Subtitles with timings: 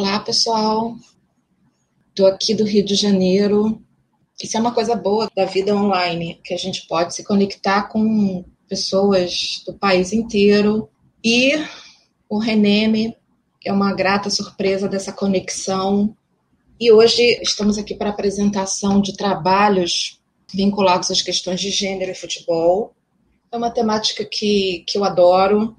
[0.00, 0.96] Olá, pessoal.
[2.08, 3.82] Estou aqui do Rio de Janeiro.
[4.42, 8.42] Isso é uma coisa boa da vida online, que a gente pode se conectar com
[8.66, 10.88] pessoas do país inteiro.
[11.22, 11.52] E
[12.30, 13.14] o Reneme
[13.62, 16.16] é uma grata surpresa dessa conexão.
[16.80, 20.18] E hoje estamos aqui para apresentação de trabalhos
[20.50, 22.94] vinculados às questões de gênero e futebol.
[23.52, 25.76] É uma temática que, que eu adoro.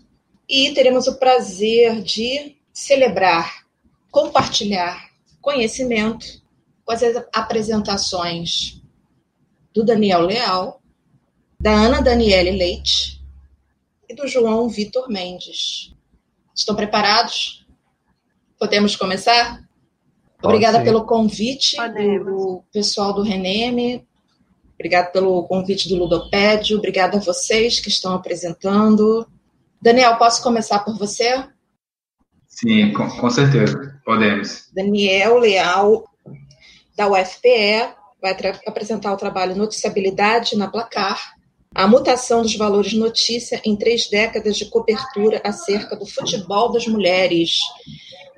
[0.48, 3.61] E teremos o prazer de celebrar
[4.12, 5.10] compartilhar
[5.42, 6.42] conhecimento
[6.84, 7.02] com as
[7.34, 8.82] apresentações
[9.74, 10.82] do Daniel Leal,
[11.60, 13.24] da Ana Daniele Leite
[14.10, 15.96] e do João Vitor Mendes.
[16.54, 17.66] Estão preparados?
[18.60, 19.64] Podemos começar?
[20.44, 21.78] Obrigada pelo convite
[22.26, 24.06] do pessoal do Reneme,
[24.74, 29.28] obrigada pelo convite do Ludopédio, obrigada a vocês que estão apresentando.
[29.80, 31.48] Daniel, posso começar por você?
[32.52, 34.68] Sim, com, com certeza, podemos.
[34.74, 36.04] Daniel Leal,
[36.96, 41.34] da UFPE, vai apresentar o trabalho Noticiabilidade na Placar,
[41.74, 47.58] a mutação dos valores notícia em três décadas de cobertura acerca do futebol das mulheres.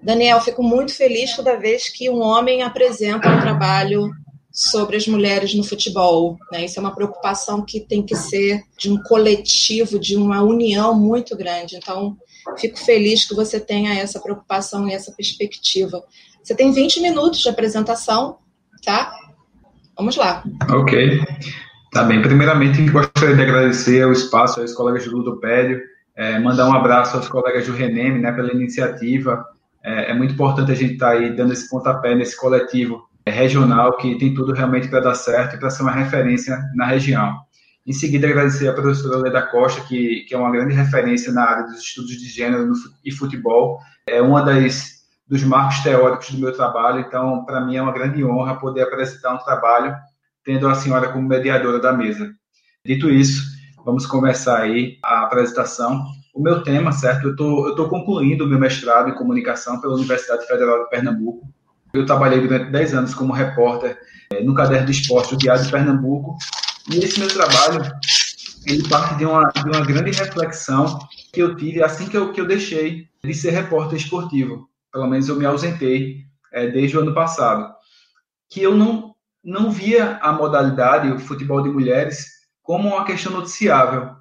[0.01, 4.11] Daniel, fico muito feliz toda vez que um homem apresenta um trabalho
[4.51, 6.37] sobre as mulheres no futebol.
[6.51, 6.65] Né?
[6.65, 11.35] Isso é uma preocupação que tem que ser de um coletivo, de uma união muito
[11.35, 11.75] grande.
[11.75, 12.15] Então,
[12.57, 16.03] Fico feliz que você tenha essa preocupação e essa perspectiva.
[16.43, 18.37] Você tem 20 minutos de apresentação,
[18.83, 19.13] tá?
[19.95, 20.43] Vamos lá.
[20.69, 21.21] Ok.
[21.91, 22.21] Tá bem.
[22.21, 25.79] Primeiramente, gostaria de agradecer o espaço aos colegas do Ludopédio,
[26.15, 29.45] é, mandar um abraço aos colegas do Reneme, né, pela iniciativa.
[29.83, 33.31] É, é muito importante a gente estar tá aí dando esse pontapé nesse coletivo é,
[33.31, 37.37] regional que tem tudo realmente para dar certo e para ser uma referência na região.
[37.85, 41.65] Em seguida, agradecer a professora Leda Costa, que, que é uma grande referência na área
[41.65, 42.71] dos estudos de gênero
[43.03, 43.79] e futebol.
[44.07, 44.93] É uma das
[45.27, 49.33] dos marcos teóricos do meu trabalho, então, para mim é uma grande honra poder apresentar
[49.33, 49.95] um trabalho
[50.43, 52.31] tendo a senhora como mediadora da mesa.
[52.85, 53.43] Dito isso,
[53.85, 56.05] vamos começar aí a apresentação.
[56.33, 57.29] O meu tema, certo?
[57.29, 61.47] Eu estou concluindo o meu mestrado em comunicação pela Universidade Federal de Pernambuco.
[61.93, 63.97] Eu trabalhei durante 10 anos como repórter
[64.31, 66.35] é, no Caderno do Esporte do Diário de Pernambuco
[66.91, 67.81] e esse meu trabalho,
[68.65, 70.99] ele parte de uma, de uma grande reflexão
[71.31, 74.69] que eu tive assim que eu, que eu deixei de ser repórter esportivo.
[74.91, 77.73] Pelo menos eu me ausentei é, desde o ano passado.
[78.49, 82.25] Que eu não, não via a modalidade, o futebol de mulheres,
[82.61, 84.11] como uma questão noticiável.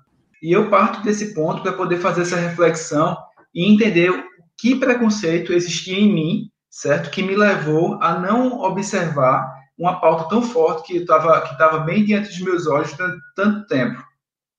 [0.41, 3.17] E eu parto desse ponto para poder fazer essa reflexão
[3.55, 4.13] e entender
[4.57, 7.11] que preconceito existia em mim, certo?
[7.11, 12.05] Que me levou a não observar uma pauta tão forte que estava que tava bem
[12.05, 14.03] diante dos meus olhos durante tanto tempo.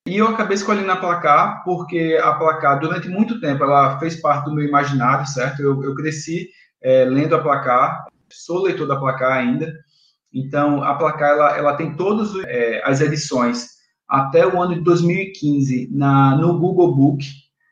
[0.05, 4.45] E eu acabei escolhendo a Placar porque a Placar, durante muito tempo, ela fez parte
[4.45, 5.61] do meu imaginário, certo?
[5.61, 6.49] Eu, eu cresci
[6.81, 9.73] é, lendo a Placar, sou leitor da Placar ainda.
[10.33, 13.73] Então, a Placar, ela, ela tem todas é, as edições
[14.09, 17.25] até o ano de 2015 na, no Google Book.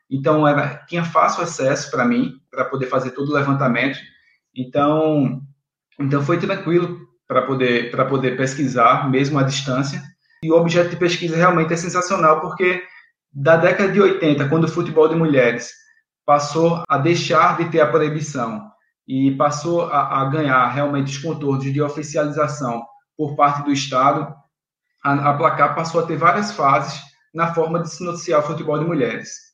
[0.08, 3.98] Então, era, tinha fácil acesso para mim, para poder fazer todo o levantamento.
[4.54, 5.42] Então,
[5.98, 10.02] então foi tranquilo para poder, poder pesquisar, mesmo à distância.
[10.42, 12.82] E o objeto de pesquisa realmente é sensacional, porque
[13.32, 15.72] da década de 80, quando o futebol de mulheres
[16.26, 18.70] passou a deixar de ter a proibição
[19.08, 22.84] e passou a, a ganhar realmente os contornos de oficialização
[23.16, 24.34] por parte do Estado,
[25.02, 27.00] a, a Placar passou a ter várias fases
[27.34, 29.51] na forma de se noticiar o futebol de mulheres.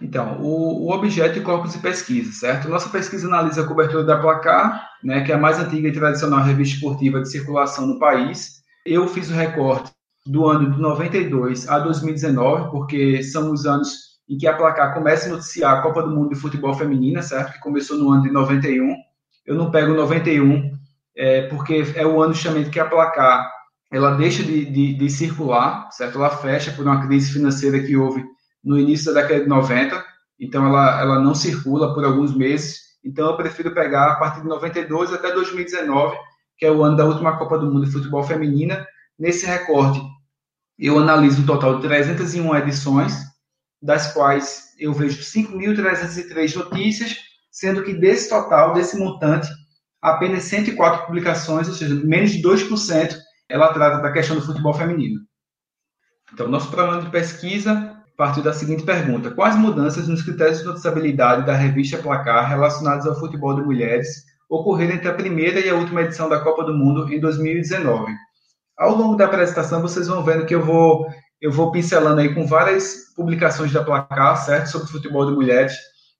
[0.00, 2.68] Então, o, o objeto e corpos de pesquisa, certo?
[2.68, 6.44] Nossa pesquisa analisa a cobertura da Placar, né, que é a mais antiga e tradicional
[6.44, 8.62] revista esportiva de circulação no país.
[8.86, 9.90] Eu fiz o recorte
[10.24, 15.26] do ano de 92 a 2019, porque são os anos em que a Placar começa
[15.26, 17.54] a noticiar a Copa do Mundo de Futebol Feminina, certo?
[17.54, 18.94] Que começou no ano de 91.
[19.46, 20.70] Eu não pego 91,
[21.16, 23.50] é, porque é o ano justamente que a Placar
[23.90, 26.18] ela deixa de, de, de circular, certo?
[26.18, 28.22] Ela fecha por uma crise financeira que houve
[28.68, 30.04] no início da década de 90,
[30.38, 32.98] então ela, ela não circula por alguns meses.
[33.02, 36.14] Então eu prefiro pegar a partir de 92 até 2019,
[36.58, 38.86] que é o ano da última Copa do Mundo de Futebol Feminina.
[39.18, 40.02] Nesse recorte,
[40.78, 43.14] eu analiso um total de 301 edições,
[43.80, 47.16] das quais eu vejo 5.303 notícias,
[47.50, 49.48] sendo que desse total, desse montante,
[50.02, 53.16] apenas 104 publicações, ou seja, menos de 2%,
[53.48, 55.20] ela trata da questão do futebol feminino.
[56.34, 61.46] Então, nosso programa de pesquisa partiu da seguinte pergunta: Quais mudanças nos critérios de noticiabilidade
[61.46, 66.02] da revista Placar relacionados ao futebol de mulheres ocorreram entre a primeira e a última
[66.02, 68.12] edição da Copa do Mundo em 2019?
[68.76, 71.06] Ao longo da apresentação, vocês vão vendo que eu vou,
[71.40, 74.66] eu vou pincelando aí com várias publicações da Placar, certo?
[74.66, 75.74] Sobre futebol de mulheres.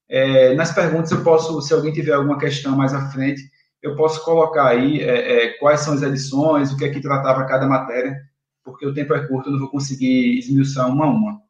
[0.08, 3.42] É, nas perguntas eu posso, se alguém tiver alguma questão mais à frente,
[3.82, 7.44] eu posso colocar aí é, é, quais são as edições, o que é que tratava
[7.44, 8.16] cada matéria,
[8.64, 11.47] porque o tempo é curto, eu não vou conseguir esmiuçar uma a uma.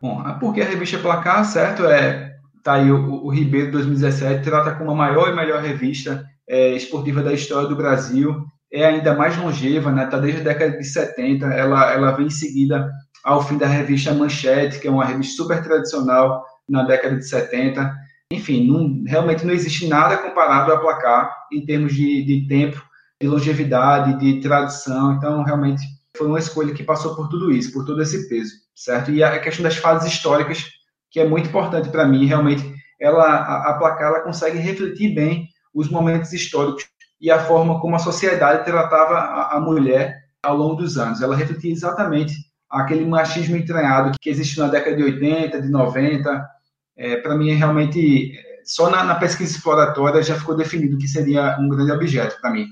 [0.00, 4.92] Bom, porque a revista Placar, certo, é, tá aí o, o Ribeiro 2017, trata como
[4.92, 9.90] a maior e melhor revista é, esportiva da história do Brasil, é ainda mais longeva,
[9.90, 12.90] né, tá desde a década de 70, ela, ela vem em seguida
[13.24, 17.92] ao fim da revista Manchete, que é uma revista super tradicional na década de 70,
[18.30, 22.82] enfim, não, realmente não existe nada comparado a Placar em termos de, de tempo,
[23.20, 25.14] de longevidade, de tradição.
[25.14, 25.82] Então, realmente,
[26.16, 29.10] foi uma escolha que passou por tudo isso, por todo esse peso, certo?
[29.10, 30.64] E a questão das fases históricas,
[31.10, 32.62] que é muito importante para mim, realmente,
[33.00, 36.86] ela, a, a Placar ela consegue refletir bem os momentos históricos
[37.20, 41.20] e a forma como a sociedade tratava a, a mulher ao longo dos anos.
[41.20, 42.34] Ela refletia exatamente
[42.70, 46.48] aquele machismo entranhado que existe na década de 80, de 90,
[46.96, 48.32] é, para mim, é realmente,
[48.64, 52.66] só na, na, pesquisa exploratória já ficou definido que seria um grande objeto para mim.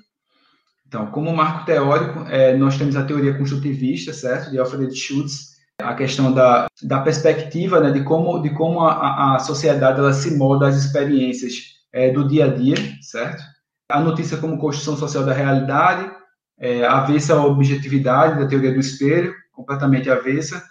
[0.87, 5.95] Então, como marco teórico, é, nós temos a teoria construtivista, certo, de Alfred Schutz, a
[5.95, 10.69] questão da, da perspectiva, né, de como, de como a, a sociedade ela se molda
[10.69, 13.43] às experiências é, do dia a dia, certo?
[13.89, 16.11] A notícia como construção social da realidade,
[16.59, 20.63] é, avessa à objetividade da teoria do espelho, completamente avessa,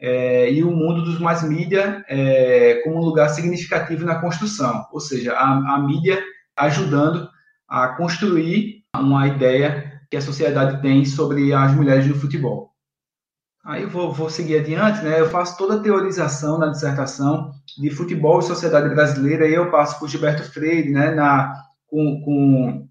[0.00, 5.00] é, e o mundo dos mais mídia é, como um lugar significativo na construção, ou
[5.00, 6.22] seja, a, a mídia
[6.56, 7.28] ajudando
[7.68, 12.71] a construir uma ideia que a sociedade tem sobre as mulheres no futebol.
[13.64, 15.20] Aí vou, vou seguir adiante, né?
[15.20, 20.08] Eu faço toda a teorização na dissertação de futebol e sociedade brasileira, eu passo por
[20.08, 21.14] Gilberto Freire, né?
[21.14, 21.52] Na,
[21.86, 22.88] com, com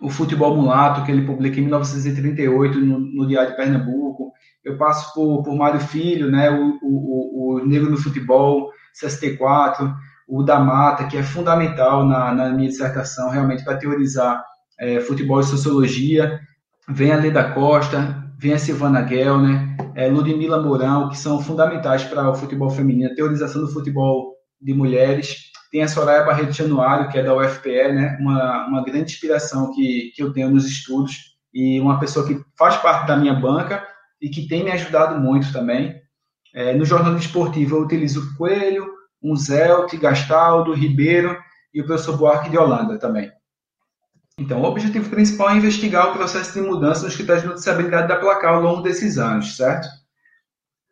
[0.00, 4.32] o Futebol Mulato, que ele publica em 1938 no, no Diário de Pernambuco,
[4.64, 9.94] eu passo por, por Mário Filho, né, o, o, o Negro no Futebol, 64,
[10.28, 14.44] o da Mata, que é fundamental na, na minha dissertação, realmente, para teorizar
[14.78, 16.40] é, futebol e sociologia.
[16.88, 22.30] Vem a Leda Costa, vem a Silvana Gellner, é, Ludmila Mourão, que são fundamentais para
[22.30, 25.50] o futebol feminino, a teorização do futebol de mulheres.
[25.70, 30.10] Tem a Soraya Barreto Januário, que é da UFPE, né, uma, uma grande inspiração que,
[30.16, 33.86] que eu tenho nos estudos, e uma pessoa que faz parte da minha banca,
[34.22, 35.94] e que tem me ajudado muito também.
[36.54, 38.86] É, no jornalismo esportivo, eu utilizo Coelho,
[39.22, 41.36] um Zelt, Gastaldo, Ribeiro
[41.74, 43.30] e o professor Buarque de Holanda também.
[44.40, 48.16] Então, o objetivo principal é investigar o processo de mudança nos critérios de noticiabilidade da
[48.16, 49.86] placar ao longo desses anos, certo?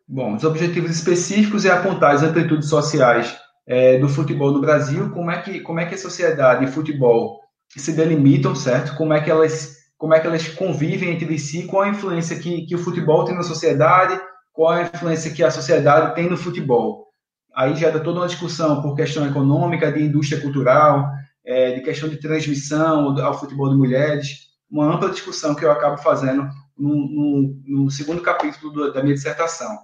[0.07, 3.35] Bom, os objetivos específicos é apontar as amplitudes sociais
[3.67, 7.39] é, do futebol no Brasil, como é que como é que a sociedade e futebol
[7.75, 8.95] se delimitam, certo?
[8.95, 12.67] Como é que elas como é que elas convivem entre si, qual a influência que,
[12.67, 14.19] que o futebol tem na sociedade,
[14.53, 17.07] qual a influência que a sociedade tem no futebol.
[17.55, 21.11] Aí gera toda uma discussão por questão econômica, de indústria cultural,
[21.49, 25.97] é, de questão de transmissão ao futebol de mulheres, uma ampla discussão que eu acabo
[25.97, 26.47] fazendo
[26.77, 29.75] no, no, no segundo capítulo do, da minha dissertação.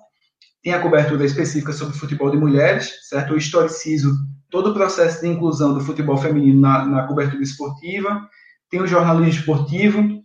[0.62, 3.34] Tem a cobertura específica sobre futebol de mulheres, certo?
[3.34, 4.16] Eu historicizo
[4.48, 8.22] todo o processo de inclusão do futebol feminino na, na cobertura esportiva,
[8.70, 10.24] tem o jornalismo esportivo,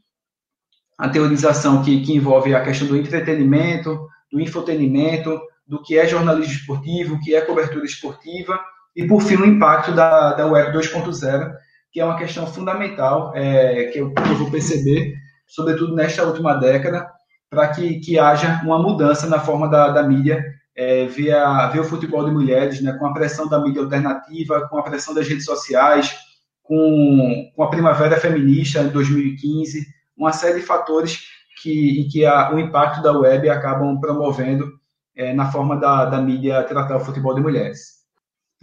[0.99, 3.99] a teorização que, que envolve a questão do entretenimento,
[4.31, 8.61] do infotenimento, do que é jornalismo esportivo, o que é cobertura esportiva,
[8.95, 11.53] e por fim o impacto da, da Web 2.0,
[11.93, 15.15] que é uma questão fundamental é, que, eu, eu vou perceber,
[15.47, 17.11] sobretudo nesta última década,
[17.49, 20.45] para que, que haja uma mudança na forma da, da mídia
[20.77, 24.69] é, ver, a, ver o futebol de mulheres, né, com a pressão da mídia alternativa,
[24.69, 26.17] com a pressão das redes sociais,
[26.63, 29.85] com, com a Primavera Feminista em 2015,
[30.17, 31.19] uma série de fatores
[31.61, 34.71] que, que a, o impacto da web acabam promovendo
[35.17, 38.00] é, na forma da, da mídia tratar o futebol de mulheres.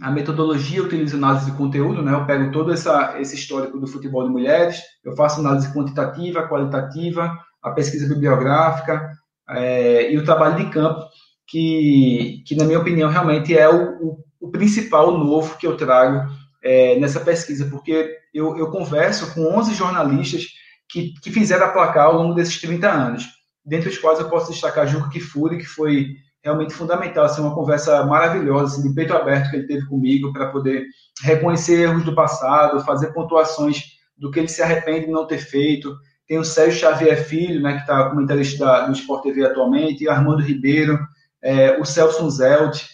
[0.00, 2.12] A metodologia utiliza análise de conteúdo, né?
[2.12, 7.36] Eu pego todo essa, esse histórico do futebol de mulheres, eu faço análise quantitativa, qualitativa,
[7.62, 9.10] a pesquisa bibliográfica
[9.50, 11.04] é, e o trabalho de campo,
[11.46, 16.28] que, que na minha opinião realmente é o, o, o principal novo que eu trago
[16.62, 20.46] é, nessa pesquisa, porque eu, eu, converso com 11 jornalistas
[20.88, 23.26] que, que fizeram a placar ao longo desses 30 anos,
[23.64, 28.04] dentre os quais eu posso destacar Juca Kifuri, que foi realmente fundamental, assim, uma conversa
[28.06, 30.86] maravilhosa, assim, de peito aberto que ele teve comigo para poder
[31.22, 33.82] reconhecer erros do passado, fazer pontuações
[34.16, 35.94] do que ele se arrepende de não ter feito.
[36.26, 40.08] Tem o Sérgio Xavier Filho, né, que está comentarista da, do Sport TV atualmente, e
[40.08, 40.98] Armando Ribeiro,
[41.42, 42.84] é, o Celso Zelt,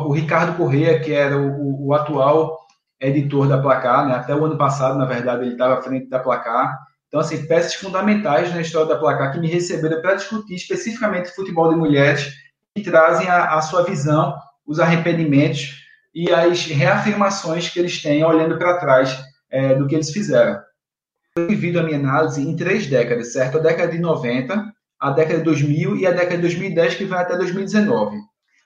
[0.00, 2.58] o Ricardo Corrêa, que era o, o atual
[3.00, 4.14] editor da Placar, né?
[4.14, 6.78] até o ano passado, na verdade, ele estava à frente da Placar.
[7.08, 11.68] Então, assim, peças fundamentais na história da Placar que me receberam para discutir especificamente futebol
[11.70, 12.30] de mulheres
[12.76, 14.36] e trazem a, sua visão,
[14.66, 15.80] os arrependimentos
[16.14, 19.18] e as reafirmações que eles têm olhando para trás
[19.50, 20.60] é, do que eles fizeram.
[21.36, 23.58] Eu divido a minha análise em três décadas, certo?
[23.58, 27.22] A década de 90, a década de 2000 e a década de 2010, que vai
[27.22, 28.16] até 2019.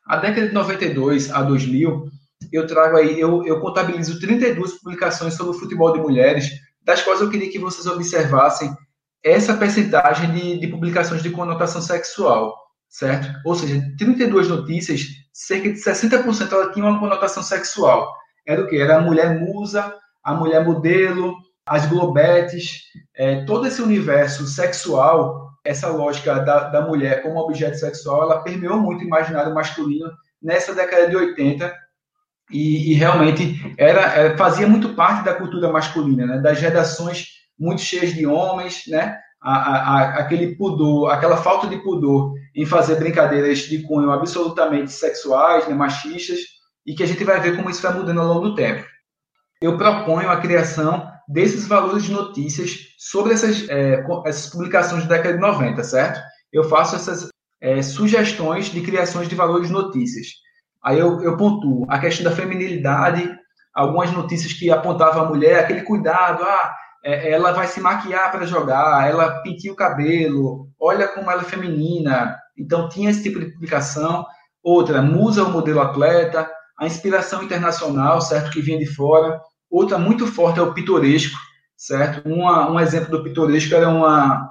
[0.06, 2.08] A década de 92 a 2000,
[2.52, 6.50] eu trago aí, eu, eu contabilizo 32 publicações sobre o futebol de mulheres,
[6.82, 8.74] das quais eu queria que vocês observassem
[9.22, 12.54] essa percentagem de, de publicações de conotação sexual,
[12.94, 13.28] certo?
[13.44, 18.08] Ou seja, 32 notícias, cerca de 60% ela tinha uma conotação sexual.
[18.46, 18.80] Era o que?
[18.80, 21.34] Era a mulher musa, a mulher modelo,
[21.66, 22.82] as globetes,
[23.16, 28.78] é, todo esse universo sexual, essa lógica da, da mulher como objeto sexual, ela permeou
[28.78, 31.74] muito o imaginário masculino nessa década de 80
[32.52, 36.38] e, e realmente era, era, fazia muito parte da cultura masculina, né?
[36.38, 37.26] das redações
[37.58, 39.18] muito cheias de homens, né?
[39.46, 45.68] A, a, aquele pudor, aquela falta de pudor em fazer brincadeiras de cunho absolutamente sexuais,
[45.68, 46.38] né, machistas,
[46.86, 48.86] e que a gente vai ver como isso vai mudando ao longo do tempo.
[49.60, 55.34] Eu proponho a criação desses valores de notícias sobre essas, é, essas publicações da década
[55.34, 56.20] de 90, certo?
[56.52, 57.28] Eu faço essas
[57.60, 60.28] é, sugestões de criações de valores de notícias.
[60.82, 63.30] Aí eu, eu pontuo a questão da feminilidade,
[63.74, 68.46] algumas notícias que apontavam a mulher, aquele cuidado, ah, é, ela vai se maquiar para
[68.46, 72.34] jogar, ela pintia o cabelo, olha como ela é feminina.
[72.56, 74.24] Então tinha esse tipo de publicação.
[74.62, 79.38] Outra, musa o modelo atleta, a inspiração internacional, certo, que vinha de fora.
[79.70, 81.36] Outra muito forte é o pitoresco,
[81.76, 82.26] certo?
[82.26, 84.50] Uma, um exemplo do pitoresco era uma,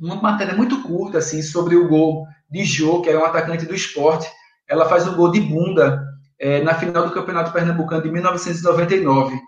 [0.00, 3.74] uma matéria muito curta, assim, sobre o gol de Jô, que era um atacante do
[3.74, 4.26] esporte.
[4.66, 6.02] Ela faz um gol de bunda
[6.40, 9.38] é, na final do Campeonato Pernambucano de 1999.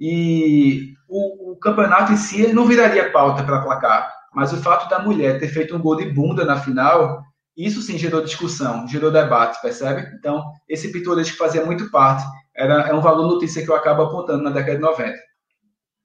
[0.00, 4.98] E o, o campeonato em si não viraria pauta para placar, mas o fato da
[4.98, 7.22] mulher ter feito um gol de bunda na final,
[7.56, 10.10] isso sim gerou discussão, gerou debate, percebe?
[10.18, 12.24] Então, esse pitoresco fazia muito parte,
[12.56, 15.14] era, é um valor notícia que eu acabo apontando na década de 90.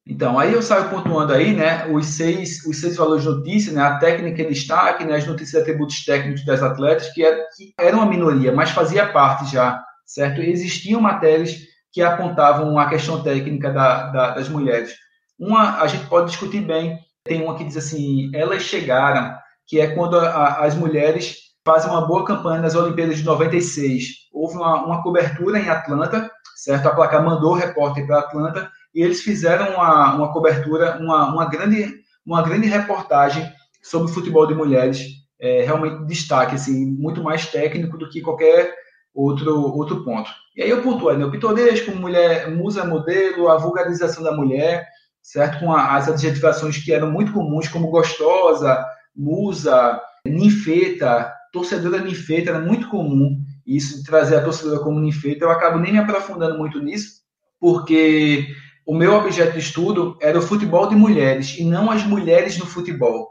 [0.08, 3.82] Então, aí eu saio pontuando aí, né, os seis, os seis valores de notícia, né,
[3.82, 7.74] a técnica em destaque, né, as notícias de atributos técnicos das atletas, que, era, que
[7.80, 10.42] era uma minoria, mas fazia parte já, certo?
[10.42, 11.56] Existiam matérias
[11.92, 14.94] que apontavam a questão técnica da, da, das mulheres.
[15.38, 19.36] Uma, a gente pode discutir bem, tem uma que diz assim, elas chegaram,
[19.68, 24.06] que é quando a, as mulheres fazem uma boa campanha nas Olimpíadas de 96.
[24.34, 26.88] Houve uma, uma cobertura em Atlanta, certo?
[26.88, 31.46] A placa mandou o repórter para Atlanta e eles fizeram uma, uma cobertura, uma, uma,
[31.46, 31.94] grande,
[32.26, 33.48] uma grande reportagem
[33.82, 35.06] sobre o futebol de mulheres,
[35.40, 38.76] é, realmente destaque, assim, muito mais técnico do que qualquer
[39.14, 40.30] outro, outro ponto.
[40.56, 44.88] E aí eu pontuo, né, o pitoresco, mulher, musa modelo, a vulgarização da mulher,
[45.22, 45.60] certo?
[45.60, 48.86] Com a, as adjetivações que eram muito comuns, como gostosa,
[49.16, 55.46] musa, ninfeta, torcedora ninfeta, era muito comum isso de trazer a torcedora como ninfeta.
[55.46, 57.22] Eu acabo nem me aprofundando muito nisso,
[57.60, 58.48] porque
[58.86, 62.66] o meu objeto de estudo era o futebol de mulheres e não as mulheres no
[62.66, 63.30] futebol.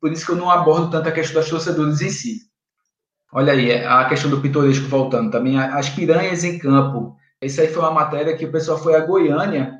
[0.00, 2.49] Por isso que eu não abordo tanto a questão das torcedoras em si.
[3.32, 7.16] Olha aí, a questão do pitoresco voltando também, as piranhas em campo.
[7.40, 9.78] Isso aí foi uma matéria que o pessoal foi a Goiânia.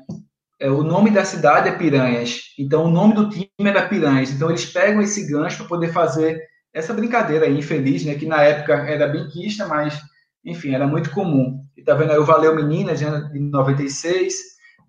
[0.59, 4.31] É, o nome da cidade é Piranhas, então o nome do time era Piranhas.
[4.31, 6.39] Então eles pegam esse gancho para poder fazer
[6.73, 8.15] essa brincadeira aí, infeliz, né?
[8.15, 9.99] Que na época era benquista, mas
[10.45, 11.59] enfim, era muito comum.
[11.75, 14.33] E tá vendo aí o Valeu Meninas, de 96.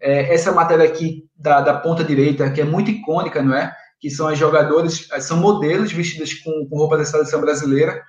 [0.01, 3.75] É, essa matéria aqui da, da ponta direita, que é muito icônica, não é?
[4.01, 8.01] Que são as jogadoras, são modelos vestidas com, com roupa da seleção brasileira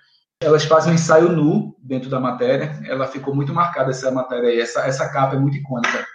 [0.43, 2.79] elas fazem um ensaio nu dentro da matéria.
[2.85, 4.59] Ela ficou muito marcada essa matéria aí.
[4.59, 6.05] Essa, essa capa é muito icônica.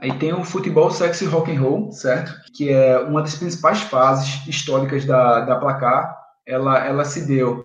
[0.00, 2.34] Aí tem o futebol sexy rock and roll, certo?
[2.54, 6.14] Que é uma das principais fases históricas da, da placar.
[6.46, 7.64] Ela, ela se deu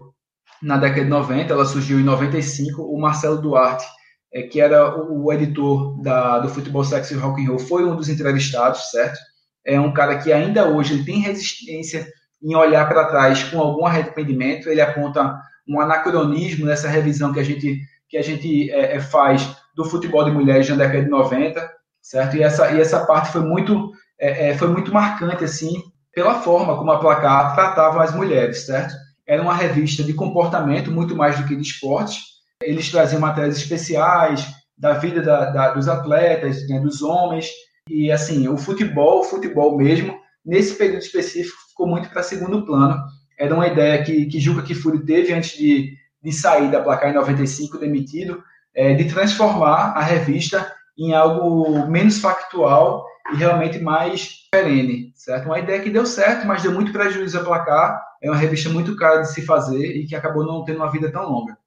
[0.61, 2.81] na década de 90, ela surgiu em 95.
[2.81, 3.85] O Marcelo Duarte,
[4.33, 7.95] é, que era o, o editor da, do futebol sexy rock and roll, foi um
[7.95, 9.19] dos entrevistados, certo?
[9.65, 12.07] É um cara que ainda hoje ele tem resistência
[12.41, 14.69] em olhar para trás com algum arrependimento.
[14.69, 15.37] Ele aponta
[15.69, 20.25] um anacronismo nessa revisão que a gente, que a gente é, é, faz do futebol
[20.25, 21.71] de mulheres na década de 90,
[22.01, 22.35] certo?
[22.35, 26.75] E essa, e essa parte foi muito, é, é, foi muito marcante, assim, pela forma
[26.75, 28.95] como a placar tratava as mulheres, certo?
[29.27, 32.17] Era uma revista de comportamento muito mais do que de esportes.
[32.63, 37.47] Eles traziam matérias especiais da vida da, da, dos atletas, né, dos homens,
[37.87, 42.97] e assim, o futebol, o futebol mesmo, nesse período específico, ficou muito para segundo plano
[43.39, 47.15] era uma ideia que, que Juca Kifuri teve antes de, de sair da placar em
[47.15, 48.43] 95, demitido,
[48.75, 55.45] é, de transformar a revista em algo menos factual e realmente mais perene, certo?
[55.45, 58.01] Uma ideia que deu certo, mas deu muito prejuízo a placar.
[58.21, 61.09] É uma revista muito cara de se fazer e que acabou não tendo uma vida
[61.09, 61.57] tão longa.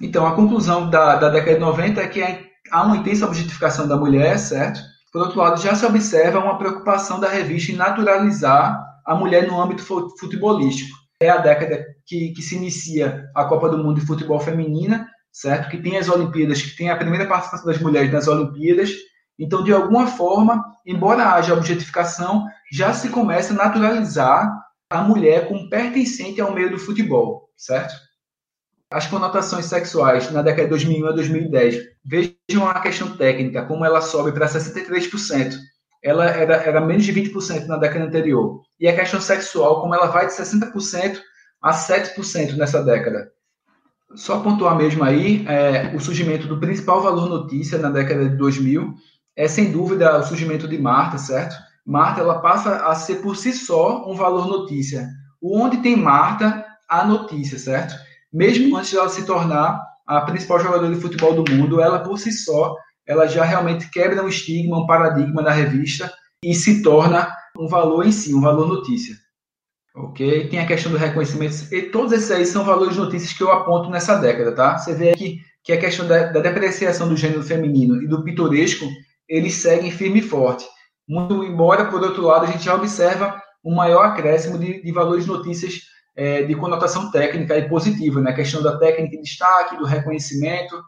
[0.00, 2.38] Então, a conclusão da, da década de 90 é que a,
[2.72, 4.80] há uma intensa objetificação da mulher, certo?
[5.12, 9.60] Por outro lado, já se observa uma preocupação da revista em naturalizar a mulher no
[9.60, 10.96] âmbito futebolístico.
[11.20, 15.70] É a década que, que se inicia a Copa do Mundo de Futebol Feminina, certo?
[15.70, 18.92] Que tem as Olimpíadas, que tem a primeira participação das mulheres nas Olimpíadas.
[19.38, 24.52] Então, de alguma forma, embora haja objetificação, já se começa a naturalizar
[24.90, 27.94] a mulher como pertencente ao meio do futebol, certo?
[28.90, 31.76] As conotações sexuais na década de 2001 a 2010.
[32.04, 35.54] Vejam a questão técnica, como ela sobe para 63%.
[36.02, 38.60] Ela era, era menos de 20% na década anterior.
[38.78, 41.20] E a questão sexual, como ela vai de 60%
[41.62, 43.30] a 7% nessa década.
[44.14, 48.94] Só pontuar mesmo aí, é, o surgimento do principal valor notícia na década de 2000
[49.34, 51.56] é, sem dúvida, o surgimento de Marta, certo?
[51.86, 55.08] Marta, ela passa a ser por si só um valor notícia.
[55.42, 57.94] Onde tem Marta, há notícia, certo?
[58.32, 62.18] mesmo antes de ela se tornar a principal jogadora de futebol do mundo, ela por
[62.18, 62.74] si só,
[63.06, 66.12] ela já realmente quebra um estigma, um paradigma da revista
[66.44, 69.16] e se torna um valor em si, um valor notícia.
[69.94, 70.48] Ok?
[70.48, 73.90] Tem a questão do reconhecimento, e todos esses aí são valores notícias que eu aponto
[73.90, 74.78] nessa década, tá?
[74.78, 78.86] Você vê aqui que a questão da, da depreciação do gênero feminino e do pitoresco,
[79.28, 80.64] eles seguem firme e forte.
[81.06, 85.26] Muito embora, por outro lado, a gente já observa um maior acréscimo de, de valores
[85.26, 85.80] notícias
[86.16, 88.30] é, de conotação técnica e positiva, né?
[88.30, 90.82] A questão da técnica de destaque, do reconhecimento.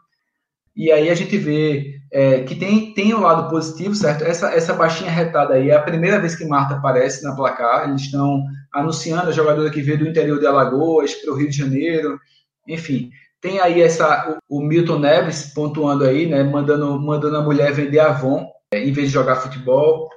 [0.75, 4.23] E aí a gente vê é, que tem, tem o um lado positivo, certo?
[4.23, 7.89] Essa, essa baixinha retada aí é a primeira vez que Marta aparece na placar.
[7.89, 8.41] Eles estão
[8.73, 12.17] anunciando a jogadora que veio do interior de Alagoas para o Rio de Janeiro.
[12.65, 13.09] Enfim,
[13.41, 16.41] tem aí essa o, Milton Neves pontuando aí, né?
[16.41, 20.07] Mandando, mandando a mulher vender Avon é, em vez de jogar futebol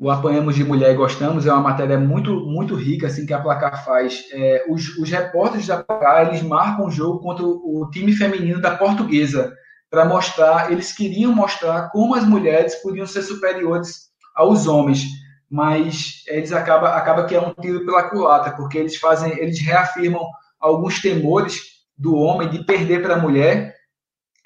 [0.00, 3.38] o Apanhamos de Mulher e Gostamos é uma matéria muito muito rica assim que a
[3.38, 4.24] Placar faz.
[4.32, 8.62] É, os, os repórteres da Placar eles marcam o jogo contra o, o time feminino
[8.62, 9.52] da Portuguesa
[9.92, 15.04] para mostrar, eles queriam mostrar como as mulheres podiam ser superiores aos homens,
[15.50, 20.26] mas eles acaba acaba que é um tiro pela culata porque eles fazem, eles reafirmam
[20.58, 21.60] alguns temores
[21.94, 23.76] do homem de perder para a mulher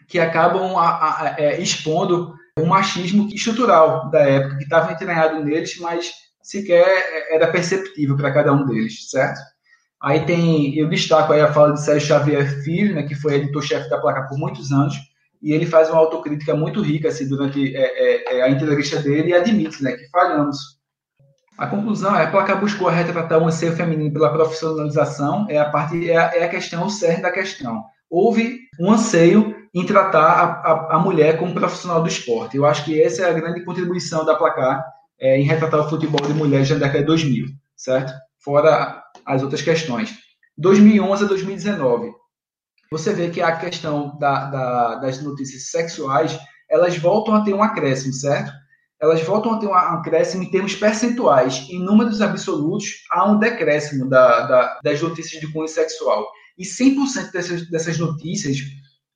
[0.09, 5.79] que acabam a, a, é, expondo um machismo estrutural da época, que estava entranhado neles,
[5.79, 6.11] mas
[6.43, 9.39] sequer era perceptível para cada um deles, certo?
[10.03, 13.89] Aí tem, eu destaco aí a fala de Sérgio Xavier Filho, né, que foi editor-chefe
[13.89, 14.97] da placa por muitos anos,
[15.43, 19.31] e ele faz uma autocrítica muito rica assim, durante é, é, é, a entrevista dele
[19.31, 20.77] e admite né, que falhamos.
[21.59, 26.11] A conclusão é a placa buscou retratar um anseio feminino pela profissionalização, é a parte
[26.11, 27.83] é a, é a questão, o cerne da questão.
[28.11, 32.57] Houve um anseio em tratar a, a, a, mulher como profissional do esporte.
[32.57, 34.85] Eu acho que essa é a grande contribuição da Placar
[35.19, 38.13] é, em retratar o futebol de mulheres na década de 2000, certo?
[38.39, 40.15] Fora as outras questões.
[40.57, 42.13] 2011 a 2019.
[42.91, 46.39] Você vê que a questão da, da, das notícias sexuais,
[46.71, 48.53] elas voltam a ter um acréscimo, certo?
[49.01, 51.67] Elas voltam a ter um acréscimo em termos percentuais.
[51.69, 56.27] Em números absolutos, há um decréscimo da, das notícias de cunho sexual.
[56.57, 58.57] E 100% dessas, dessas notícias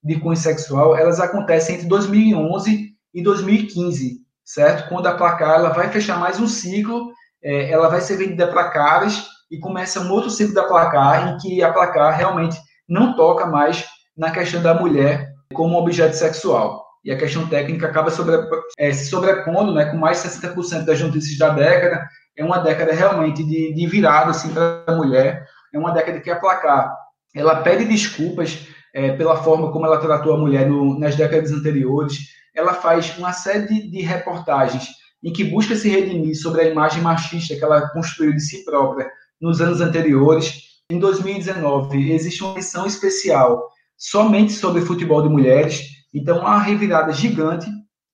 [0.02, 4.88] de cunho sexual, elas acontecem entre 2011 e 2015, certo?
[4.88, 7.10] Quando a placar ela vai fechar mais um ciclo,
[7.42, 11.38] é, ela vai ser vendida para caras e começa um outro ciclo da placar em
[11.38, 12.58] que a placar realmente
[12.90, 16.84] não toca mais na questão da mulher como objeto sexual.
[17.04, 18.36] E a questão técnica acaba sobre,
[18.78, 22.04] é, se sobrepondo né, com mais de 60% das notícias da década.
[22.36, 25.46] É uma década realmente de, de virada assim, para a mulher.
[25.72, 26.92] É uma década que a placar
[27.34, 32.18] ela pede desculpas é, pela forma como ela tratou a mulher no, nas décadas anteriores.
[32.54, 34.88] Ela faz uma série de, de, reportagens
[35.22, 39.08] em que busca se redimir sobre a imagem machista que ela construiu de si própria
[39.40, 40.69] nos anos anteriores.
[40.90, 45.82] Em 2019, existe uma edição especial somente sobre futebol de mulheres.
[46.12, 47.70] Então, uma revirada gigante,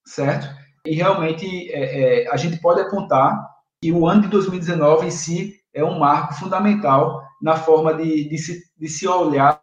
[0.06, 0.46] certo?
[0.84, 3.34] E realmente é, é, a gente pode apontar
[3.80, 8.36] que o ano de 2019 em si é um marco fundamental na forma de, de,
[8.36, 9.58] se, de se olhar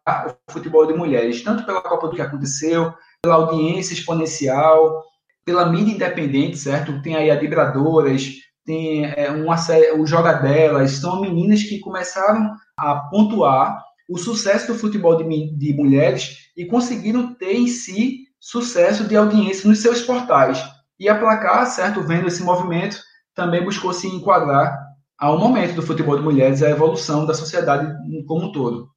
[0.48, 5.04] o futebol de mulheres, tanto pela Copa do que aconteceu, pela audiência exponencial,
[5.46, 7.00] pela mídia independente, certo?
[7.04, 8.28] Tem aí a Vibradoras,
[8.66, 14.80] tem é, uma série, o Jogadelas, são meninas que começaram a pontuar o sucesso do
[14.80, 20.64] futebol de, de mulheres e conseguiram ter em si sucesso de audiência nos seus portais.
[21.00, 22.98] E a Placar, certo, vendo esse movimento,
[23.34, 24.78] também buscou se enquadrar
[25.18, 27.94] ao momento do futebol de mulheres, a evolução da sociedade
[28.28, 28.90] como um todo.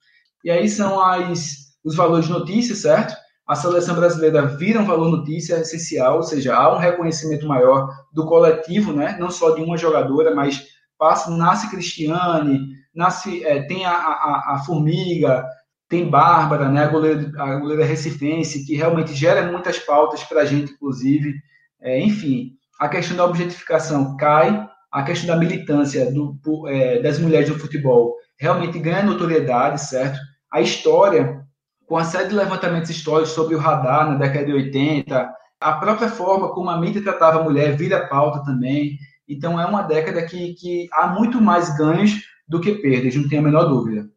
[0.45, 3.15] E aí são as, os valores de notícia, certo?
[3.47, 8.27] A seleção brasileira vira um valor notícia essencial, ou seja, há um reconhecimento maior do
[8.27, 9.17] coletivo, né?
[9.21, 10.65] não só de uma jogadora, mas
[10.99, 12.61] passa, nasce Cristiane,
[12.95, 15.45] nasce, é, tem a, a, a Formiga,
[15.89, 20.45] tem Bárbara, né, a goleira, a goleira recifense, que realmente gera muitas pautas para a
[20.45, 21.35] gente, inclusive.
[21.81, 27.49] É, enfim, a questão da objetificação cai, a questão da militância do, é, das mulheres
[27.49, 30.19] no futebol realmente ganha notoriedade, certo?
[30.53, 31.46] A história,
[31.87, 36.09] com a série de levantamentos históricos sobre o radar na década de 80, a própria
[36.09, 38.99] forma como a mídia tratava a mulher vira pauta também.
[39.29, 43.43] Então, é uma década que, que há muito mais ganhos do que perdas, não tenho
[43.43, 44.09] a menor dúvida.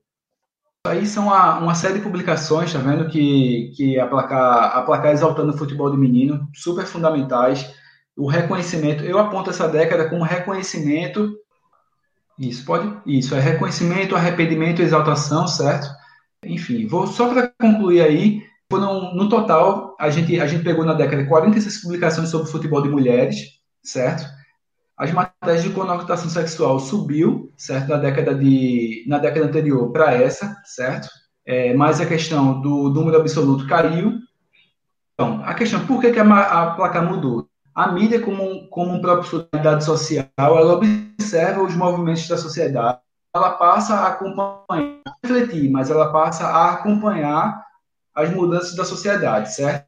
[0.86, 5.12] Aí são uma, uma série de publicações, tá vendo, que, que a placar, a placar
[5.12, 7.74] exaltando o futebol de menino, super fundamentais.
[8.16, 11.36] O reconhecimento, eu aponto essa década como reconhecimento.
[12.38, 12.92] Isso, pode?
[13.06, 15.90] Isso, é reconhecimento, arrependimento exaltação, certo?
[16.44, 20.94] Enfim, vou só para concluir aí, foram, no total, a gente, a gente pegou na
[20.94, 24.26] década 46 publicações sobre futebol de mulheres, certo?
[24.98, 30.56] As matérias de conotação sexual subiu, certo, na década de na década anterior para essa,
[30.66, 31.10] certo?
[31.46, 34.20] É, mas a questão do número absoluto caiu.
[35.14, 37.50] Então, a questão por que, que a, a placa mudou?
[37.74, 43.00] A mídia, como, como uma propriedade social, ela observa os movimentos da sociedade,
[43.34, 47.64] ela passa a acompanhar, refletir, mas ela passa a acompanhar
[48.16, 49.86] as mudanças da sociedade, certo?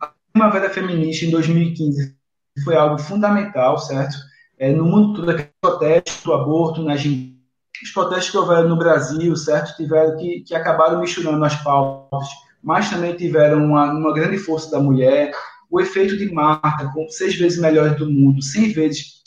[0.00, 2.16] A Primavera Feminista em 2015
[2.64, 4.16] foi algo fundamental, certo?
[4.58, 9.34] é, no mundo todo, aqueles protestos do aborto, nas, os protestos que houveram no Brasil,
[9.36, 12.28] certo, tiveram que, que acabaram misturando as pautas,
[12.62, 15.32] mas também tiveram uma, uma grande força da mulher,
[15.70, 19.22] o efeito de marca, com seis vezes melhores do mundo, cem vezes,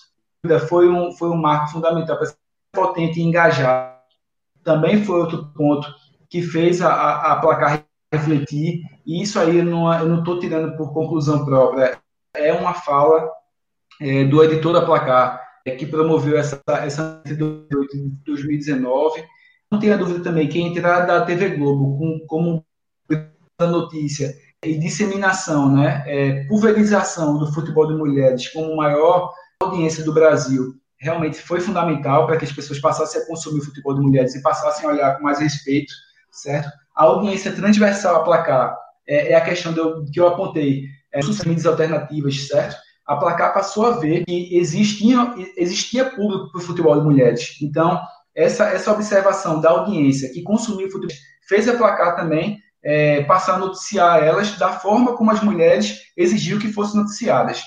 [0.70, 2.34] foi um, foi um marco fundamental para
[2.78, 4.00] potente e engajar.
[4.64, 5.88] Também foi outro ponto
[6.30, 10.94] que fez a, a, a placar refletir, e isso aí eu não estou tirando por
[10.94, 12.00] conclusão própria,
[12.34, 13.30] é uma fala
[14.02, 19.24] é, do editor da Placar, é, que promoveu essa, essa de 2019.
[19.70, 22.66] Não tenha dúvida também que a entrada da TV Globo com, como
[23.60, 30.76] notícia e disseminação, né, é, pulverização do futebol de mulheres como maior audiência do Brasil,
[31.00, 34.42] realmente foi fundamental para que as pessoas passassem a consumir o futebol de mulheres e
[34.42, 35.94] passassem a olhar com mais respeito,
[36.32, 36.70] certo?
[36.96, 38.76] A audiência transversal a placar
[39.08, 42.76] é, é a questão que eu apontei, é, mídias alternativas, certo?
[43.08, 47.58] a Placar passou a ver que existia, existia público para o futebol de mulheres.
[47.62, 48.00] Então,
[48.36, 51.16] essa, essa observação da audiência que consumiu o futebol
[51.48, 56.60] fez a Placar também é, passar a noticiar elas da forma como as mulheres exigiam
[56.60, 57.64] que fossem noticiadas,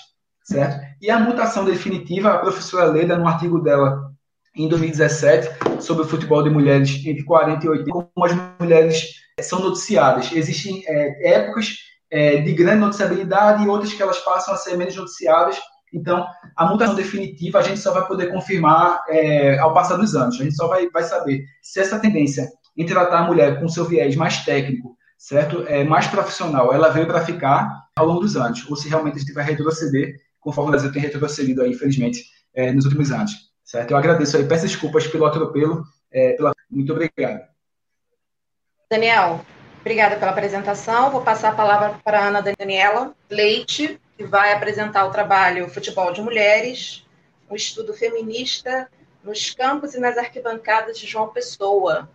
[0.50, 0.84] certo?
[1.00, 4.10] E a mutação definitiva, a professora Leda, no artigo dela
[4.54, 5.48] em 2017,
[5.80, 10.32] sobre o futebol de mulheres entre 40 e 80, como as mulheres são noticiadas.
[10.32, 11.76] Existem é, épocas
[12.10, 15.56] é, de grande noticiabilidade e outras que elas passam a ser menos noticiadas.
[15.94, 20.40] Então, a mutação definitiva a gente só vai poder confirmar é, ao passar dos anos.
[20.40, 23.84] A gente só vai, vai saber se essa tendência em tratar a mulher com seu
[23.84, 28.68] viés mais técnico, certo, é, mais profissional, ela veio para ficar ao longo dos anos,
[28.68, 32.24] ou se realmente a gente vai retroceder, conforme o Brasil tem retrocedido aí, infelizmente,
[32.54, 33.32] é, nos últimos anos.
[33.64, 33.90] Certo?
[33.90, 36.52] Eu agradeço aí, peço desculpas pelo atropelo, é, pela...
[36.70, 37.48] muito obrigado.
[38.90, 39.44] Daniel,
[39.80, 41.10] Obrigada pela apresentação.
[41.10, 46.12] Vou passar a palavra para a Ana Daniela Leite, que vai apresentar o trabalho Futebol
[46.12, 47.06] de Mulheres,
[47.50, 48.90] um estudo feminista
[49.24, 52.10] nos campos e nas arquibancadas de João Pessoa.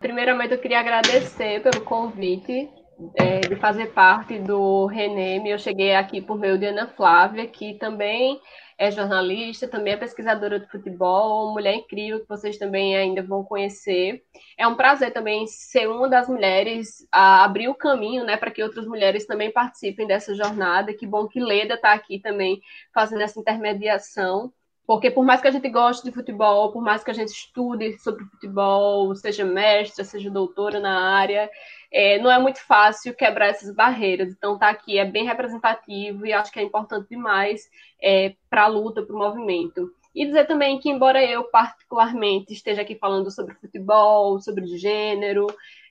[0.00, 2.68] Primeiramente, eu queria agradecer pelo convite
[3.14, 5.48] é, de fazer parte do Renem.
[5.48, 8.40] Eu cheguei aqui por meio de Ana Flávia, que também
[8.76, 14.22] é jornalista, também é pesquisadora de futebol, mulher incrível que vocês também ainda vão conhecer.
[14.56, 18.62] É um prazer também ser uma das mulheres a abrir o caminho, né, para que
[18.62, 20.94] outras mulheres também participem dessa jornada.
[20.94, 22.60] Que bom que Leda está aqui também
[22.94, 24.52] fazendo essa intermediação.
[24.88, 27.98] Porque por mais que a gente goste de futebol, por mais que a gente estude
[27.98, 31.50] sobre futebol, seja mestre, seja doutora na área,
[31.92, 34.32] é, não é muito fácil quebrar essas barreiras.
[34.32, 37.68] Então, tá aqui é bem representativo e acho que é importante demais
[38.02, 39.92] é, para a luta, para o movimento.
[40.14, 45.48] E dizer também que, embora eu particularmente esteja aqui falando sobre futebol, sobre gênero,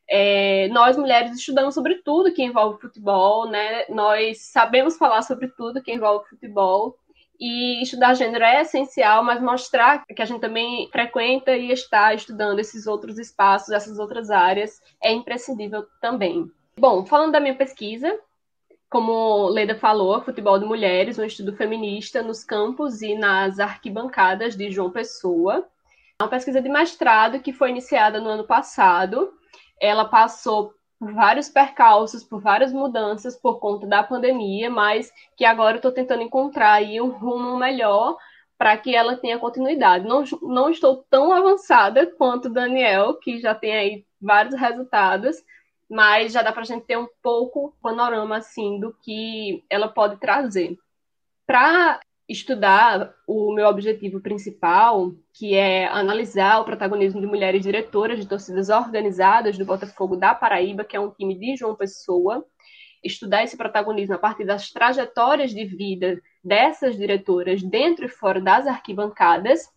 [0.10, 3.86] é, nós mulheres estudamos sobre tudo que envolve futebol, né?
[3.90, 6.98] Nós sabemos falar sobre tudo que envolve futebol.
[7.40, 12.60] E estudar gênero é essencial, mas mostrar que a gente também frequenta e está estudando
[12.60, 16.52] esses outros espaços, essas outras áreas, é imprescindível também.
[16.80, 18.20] Bom, falando da minha pesquisa,
[18.90, 24.72] como Leda falou, Futebol de Mulheres, um estudo feminista nos campos e nas arquibancadas de
[24.72, 25.68] João Pessoa.
[26.20, 29.34] É uma pesquisa de mestrado que foi iniciada no ano passado.
[29.80, 35.74] Ela passou por vários percalços, por várias mudanças por conta da pandemia, mas que agora
[35.74, 38.18] eu estou tentando encontrar aí um rumo melhor
[38.58, 40.08] para que ela tenha continuidade.
[40.08, 45.38] Não, não estou tão avançada quanto o Daniel, que já tem aí vários resultados,
[45.90, 50.18] mas já dá para a gente ter um pouco panorama assim do que ela pode
[50.18, 50.78] trazer.
[51.46, 58.28] Para estudar o meu objetivo principal, que é analisar o protagonismo de mulheres diretoras de
[58.28, 62.46] torcidas organizadas do Botafogo da Paraíba, que é um time de João Pessoa,
[63.04, 68.68] estudar esse protagonismo a partir das trajetórias de vida dessas diretoras dentro e fora das
[68.68, 69.70] arquibancadas,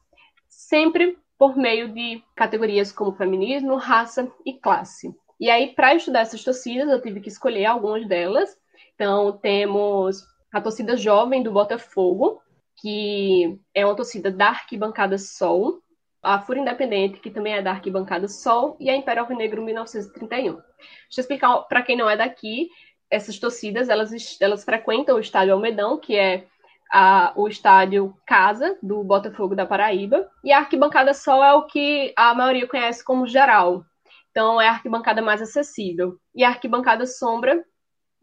[0.48, 5.14] sempre por meio de categorias como feminismo, raça e classe.
[5.38, 8.58] E aí, para estudar essas torcidas, eu tive que escolher algumas delas.
[8.94, 12.42] Então, temos a torcida jovem do Botafogo,
[12.76, 15.80] que é uma torcida da arquibancada Sol,
[16.22, 20.54] a Fúria Independente, que também é da arquibancada Sol, e a Império Alvinegro 1931.
[20.54, 20.64] Deixa
[21.16, 22.68] eu explicar para quem não é daqui,
[23.10, 26.46] essas torcidas, elas, elas frequentam o estádio Almedão, que é
[26.92, 32.12] a, o estádio Casa do Botafogo da Paraíba, e a arquibancada Sol é o que
[32.16, 33.84] a maioria conhece como geral.
[34.30, 36.16] Então, é a arquibancada mais acessível.
[36.34, 37.64] E a arquibancada Sombra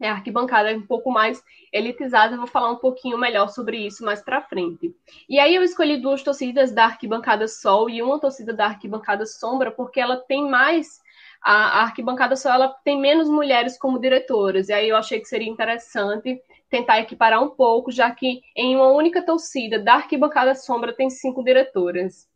[0.00, 2.34] é a arquibancada um pouco mais elitizada.
[2.34, 4.94] Eu vou falar um pouquinho melhor sobre isso mais para frente.
[5.28, 9.70] E aí eu escolhi duas torcidas da arquibancada Sol e uma torcida da arquibancada Sombra,
[9.70, 11.00] porque ela tem mais
[11.42, 14.68] a, arquibancada Sol ela tem menos mulheres como diretoras.
[14.68, 18.88] E aí eu achei que seria interessante tentar equiparar um pouco, já que em uma
[18.88, 22.28] única torcida da arquibancada Sombra tem cinco diretoras.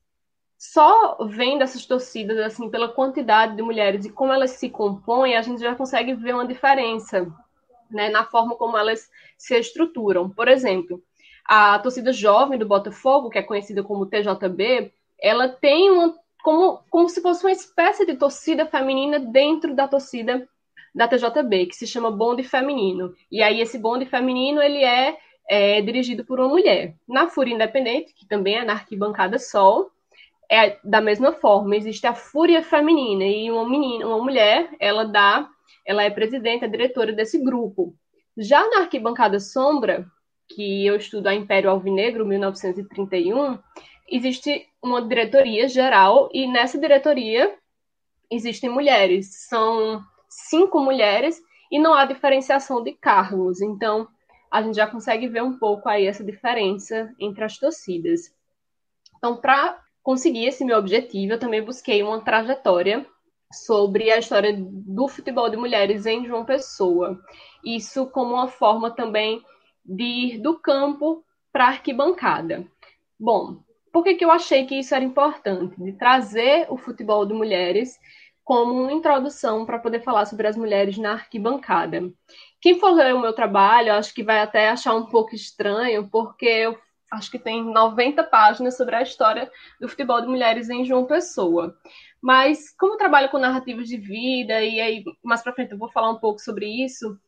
[0.57, 5.43] Só vendo essas torcidas assim pela quantidade de mulheres e como elas se compõem, a
[5.43, 7.27] gente já consegue ver uma diferença
[7.93, 10.31] né, na forma como elas se estruturam.
[10.31, 11.03] Por exemplo,
[11.45, 17.09] a torcida jovem do Botafogo, que é conhecida como TJB, ela tem uma, como, como
[17.09, 20.49] se fosse uma espécie de torcida feminina dentro da torcida
[20.95, 23.15] da TJB, que se chama bonde feminino.
[23.31, 25.17] E aí esse bonde feminino ele é,
[25.49, 26.95] é dirigido por uma mulher.
[27.09, 29.91] Na Fúria Independente, que também é na arquibancada Sol,
[30.51, 35.49] é da mesma forma, existe a Fúria Feminina e uma menina, uma mulher, ela dá
[35.85, 37.95] ela é presidente, é diretora desse grupo.
[38.37, 40.07] Já na arquibancada Sombra,
[40.49, 43.59] que eu estudo a Império Alvinegro, 1931,
[44.11, 47.55] existe uma diretoria geral e nessa diretoria
[48.31, 49.47] existem mulheres.
[49.49, 51.41] São cinco mulheres
[51.71, 53.61] e não há diferenciação de cargos.
[53.61, 54.09] Então,
[54.51, 58.35] a gente já consegue ver um pouco aí essa diferença entre as torcidas.
[59.17, 63.07] Então, para conseguir esse meu objetivo, eu também busquei uma trajetória
[63.53, 67.21] sobre a história do futebol de mulheres em João Pessoa.
[67.65, 69.43] Isso como uma forma também
[69.85, 72.67] de ir do campo para a arquibancada.
[73.19, 73.63] Bom,
[73.93, 75.81] por que, que eu achei que isso era importante?
[75.81, 77.99] De trazer o futebol de mulheres
[78.43, 82.11] como uma introdução para poder falar sobre as mulheres na arquibancada.
[82.61, 86.47] Quem for ler o meu trabalho, acho que vai até achar um pouco estranho, porque
[86.47, 86.79] eu
[87.11, 91.77] acho que tem 90 páginas sobre a história do futebol de mulheres em João Pessoa.
[92.23, 95.91] Mas como eu trabalho com narrativas de vida e aí mais para frente eu vou
[95.91, 97.19] falar um pouco sobre isso,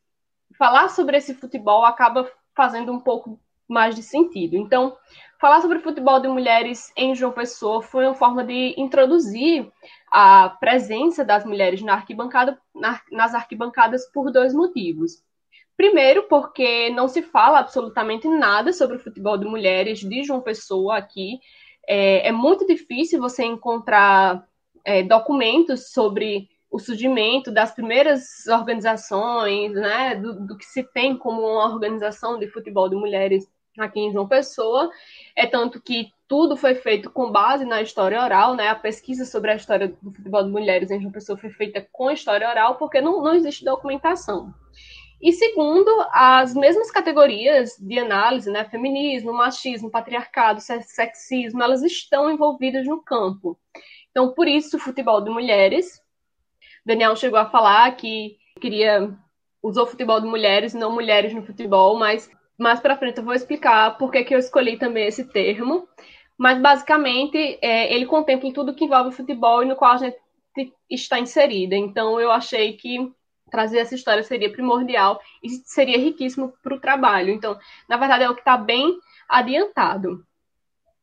[0.56, 4.56] falar sobre esse futebol acaba fazendo um pouco mais de sentido.
[4.56, 4.96] Então,
[5.40, 9.68] falar sobre futebol de mulheres em João Pessoa foi uma forma de introduzir
[10.12, 15.22] a presença das mulheres na arquibancada, na, nas arquibancadas por dois motivos.
[15.76, 20.96] Primeiro, porque não se fala absolutamente nada sobre o futebol de mulheres de João Pessoa
[20.96, 21.40] aqui.
[21.88, 24.46] É, é muito difícil você encontrar
[24.84, 31.40] é, documentos sobre o surgimento das primeiras organizações, né, do, do, que se tem como
[31.40, 33.46] uma organização de futebol de mulheres
[33.78, 34.90] aqui em João Pessoa,
[35.36, 39.52] é tanto que tudo foi feito com base na história oral, né, a pesquisa sobre
[39.52, 43.00] a história do futebol de mulheres em João Pessoa foi feita com história oral, porque
[43.00, 44.52] não, não existe documentação.
[45.22, 52.86] E segundo, as mesmas categorias de análise, né, feminismo, machismo, patriarcado, sexismo, elas estão envolvidas
[52.86, 53.58] no campo.
[54.14, 56.00] Então, por isso, futebol de mulheres.
[56.86, 59.12] Daniel chegou a falar que queria
[59.60, 63.98] usou futebol de mulheres, não mulheres no futebol, mas mais para frente eu vou explicar
[63.98, 65.88] por que, que eu escolhi também esse termo.
[66.38, 70.16] Mas basicamente é, ele contempla tudo que envolve futebol e no qual a gente
[70.88, 71.74] está inserida.
[71.74, 73.12] Então eu achei que
[73.50, 77.30] trazer essa história seria primordial e seria riquíssimo para o trabalho.
[77.30, 78.96] Então, na verdade, é o que está bem
[79.28, 80.24] adiantado.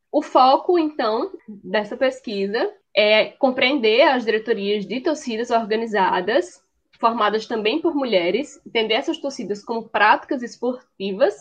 [0.09, 6.61] O foco, então, dessa pesquisa é compreender as diretorias de torcidas organizadas,
[6.99, 11.35] formadas também por mulheres, entender essas torcidas como práticas esportivas,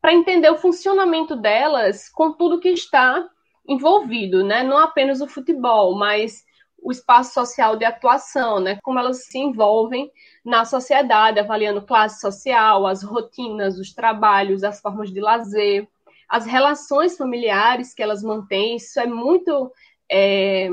[0.00, 3.28] para entender o funcionamento delas com tudo que está
[3.66, 4.62] envolvido, né?
[4.62, 6.44] Não apenas o futebol, mas
[6.82, 8.78] o espaço social de atuação, né?
[8.82, 10.10] Como elas se envolvem
[10.44, 15.86] na sociedade, avaliando classe social, as rotinas, os trabalhos, as formas de lazer,
[16.28, 19.70] as relações familiares que elas mantêm, isso é muito.
[20.10, 20.68] É,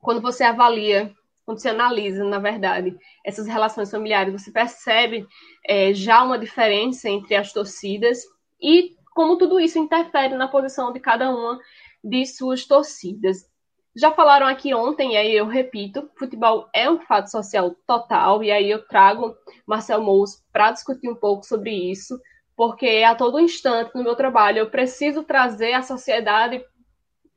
[0.00, 1.12] quando você avalia,
[1.44, 5.26] quando você analisa, na verdade, essas relações familiares, você percebe
[5.66, 8.22] é, já uma diferença entre as torcidas
[8.60, 11.58] e como tudo isso interfere na posição de cada uma
[12.02, 13.48] de suas torcidas.
[13.96, 18.50] Já falaram aqui ontem, e aí eu repito, futebol é um fato social total, e
[18.50, 22.20] aí eu trago Marcel Mous para discutir um pouco sobre isso,
[22.56, 26.60] porque a todo instante no meu trabalho eu preciso trazer a sociedade,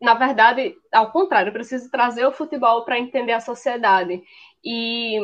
[0.01, 4.21] na verdade, ao contrário, eu preciso trazer o futebol para entender a sociedade.
[4.63, 5.19] E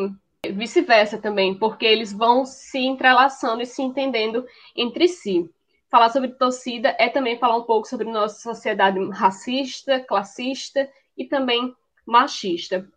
[0.51, 5.49] vice-versa também, porque eles vão se entrelaçando e se entendendo entre si.
[5.89, 11.73] Falar sobre torcida é também falar um pouco sobre nossa sociedade racista, classista e também
[12.05, 12.88] machista.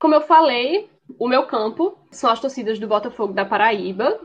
[0.00, 4.18] Como eu falei, o meu campo são as torcidas do Botafogo da Paraíba,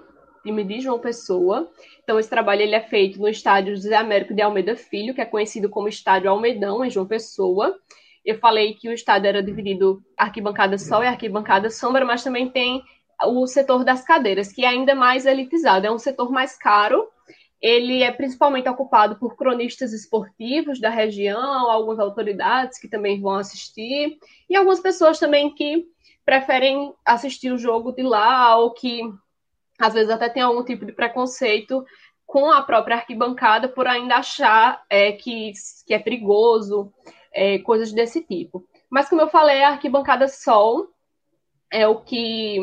[0.51, 1.69] de João Pessoa.
[2.03, 5.25] Então, esse trabalho ele é feito no estádio José Américo de Almeida Filho, que é
[5.25, 7.75] conhecido como Estádio Almeidão, em João Pessoa.
[8.23, 12.83] Eu falei que o estádio era dividido arquibancada sol e arquibancada sombra, mas também tem
[13.23, 15.87] o setor das cadeiras, que é ainda mais elitizado.
[15.87, 17.07] É um setor mais caro,
[17.61, 24.17] ele é principalmente ocupado por cronistas esportivos da região, algumas autoridades que também vão assistir,
[24.49, 25.85] e algumas pessoas também que
[26.25, 29.01] preferem assistir o jogo de lá, ou que
[29.79, 31.85] às vezes até tem algum tipo de preconceito
[32.25, 35.53] com a própria arquibancada por ainda achar é, que,
[35.85, 36.91] que é perigoso,
[37.31, 38.65] é, coisas desse tipo.
[38.89, 40.87] Mas, como eu falei, a arquibancada sol
[41.71, 42.59] é o que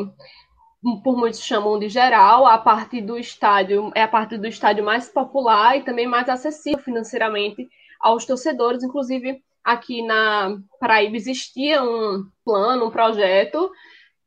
[1.03, 5.07] por muitos chamam de geral, a parte do estádio é a parte do estádio mais
[5.07, 7.69] popular e também mais acessível financeiramente
[8.01, 8.83] aos torcedores.
[8.83, 13.71] Inclusive, aqui na Paraíba existia um plano, um projeto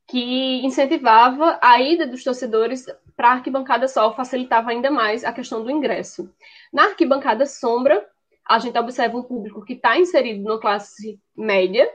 [0.09, 5.63] que incentivava a ida dos torcedores para a arquibancada sol, facilitava ainda mais a questão
[5.65, 6.31] do ingresso.
[6.73, 8.07] Na arquibancada sombra,
[8.49, 11.91] a gente observa um público que está inserido na classe média,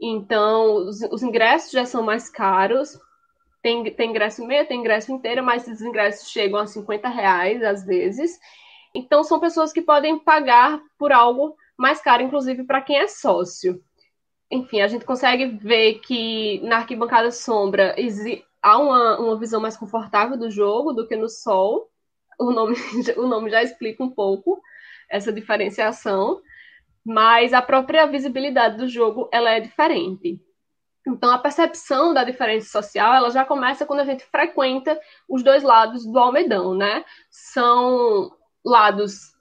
[0.00, 2.98] então os, os ingressos já são mais caros,
[3.62, 7.84] tem, tem ingresso meio, tem ingresso inteiro, mas esses ingressos chegam a 50 reais às
[7.84, 8.38] vezes.
[8.94, 13.82] Então, são pessoas que podem pagar por algo mais caro, inclusive para quem é sócio.
[14.50, 17.94] Enfim, a gente consegue ver que na arquibancada sombra
[18.62, 21.90] há uma, uma visão mais confortável do jogo do que no sol.
[22.38, 22.76] O nome,
[23.16, 24.60] o nome já explica um pouco
[25.10, 26.40] essa diferenciação,
[27.04, 30.40] mas a própria visibilidade do jogo ela é diferente.
[31.06, 35.62] Então, a percepção da diferença social, ela já começa quando a gente frequenta os dois
[35.62, 37.04] lados do almedão, né?
[37.30, 38.30] São
[38.64, 39.34] lados,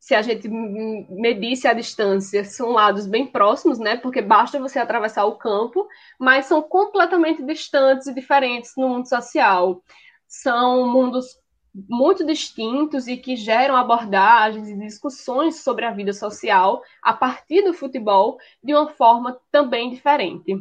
[0.00, 3.98] se a gente medisse a distância, são lados bem próximos, né?
[3.98, 5.86] Porque basta você atravessar o campo,
[6.18, 9.82] mas são completamente distantes e diferentes no mundo social.
[10.26, 11.38] São mundos
[11.86, 17.74] muito distintos e que geram abordagens e discussões sobre a vida social a partir do
[17.74, 20.56] futebol de uma forma também diferente.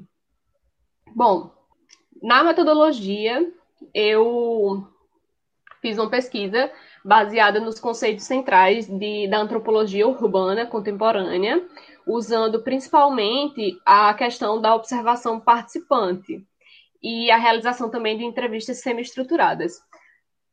[1.15, 1.49] Bom,
[2.21, 3.51] na metodologia,
[3.93, 4.85] eu
[5.81, 6.69] fiz uma pesquisa
[7.03, 11.65] baseada nos conceitos centrais de, da antropologia urbana contemporânea,
[12.05, 16.43] usando principalmente a questão da observação participante
[17.01, 19.79] e a realização também de entrevistas semi-estruturadas.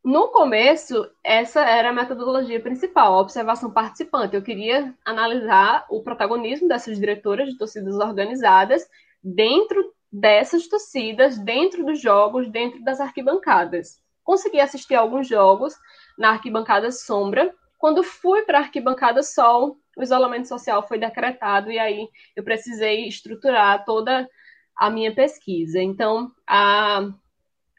[0.05, 4.37] No começo, essa era a metodologia principal, a observação participante.
[4.37, 8.87] Eu queria analisar o protagonismo dessas diretoras de torcidas organizadas
[9.23, 14.01] dentro dessas torcidas dentro dos jogos, dentro das arquibancadas.
[14.23, 15.75] Consegui assistir alguns jogos
[16.19, 17.55] na arquibancada sombra.
[17.79, 23.07] Quando fui para a arquibancada sol, o isolamento social foi decretado e aí eu precisei
[23.07, 24.29] estruturar toda
[24.77, 25.81] a minha pesquisa.
[25.81, 27.09] Então, a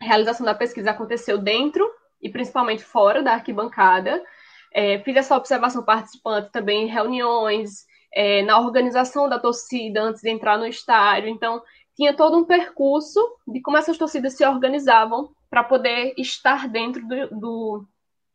[0.01, 1.87] realização da pesquisa aconteceu dentro
[2.21, 4.23] e principalmente fora da arquibancada.
[4.73, 10.29] É, fiz essa observação participante também em reuniões, é, na organização da torcida antes de
[10.29, 11.29] entrar no estádio.
[11.29, 11.61] Então,
[11.95, 17.27] tinha todo um percurso de como essas torcidas se organizavam para poder estar dentro do,
[17.39, 17.87] do,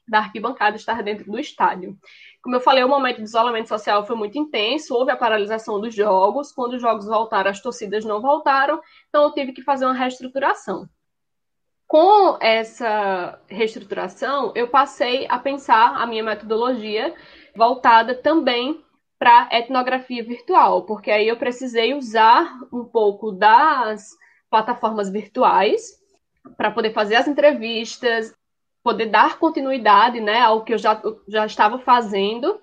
[0.07, 1.97] da arquibancada, estar dentro do estádio.
[2.43, 5.95] Como eu falei, o momento de isolamento social foi muito intenso, houve a paralisação dos
[5.95, 9.94] jogos, quando os jogos voltaram, as torcidas não voltaram, então eu tive que fazer uma
[9.94, 10.88] reestruturação.
[11.87, 17.15] Com essa reestruturação, eu passei a pensar a minha metodologia
[17.55, 18.83] voltada também
[19.19, 24.11] para etnografia virtual, porque aí eu precisei usar um pouco das
[24.50, 26.00] plataformas virtuais
[26.57, 28.35] para poder fazer as entrevistas,
[28.83, 32.60] poder dar continuidade né, ao que eu já, já estava fazendo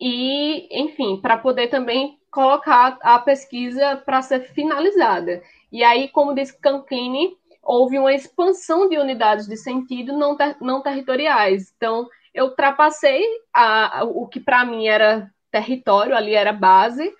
[0.00, 5.42] e, enfim, para poder também colocar a pesquisa para ser finalizada.
[5.70, 10.82] E aí, como disse Canclini, houve uma expansão de unidades de sentido não, ter, não
[10.82, 11.72] territoriais.
[11.76, 17.12] Então, eu ultrapassei a, o que para mim era território, ali era base,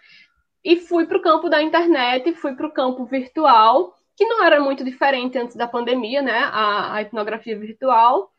[0.65, 4.61] e fui para o campo da internet, fui para o campo virtual, que não era
[4.61, 6.39] muito diferente antes da pandemia, né?
[6.53, 8.31] A, a etnografia virtual,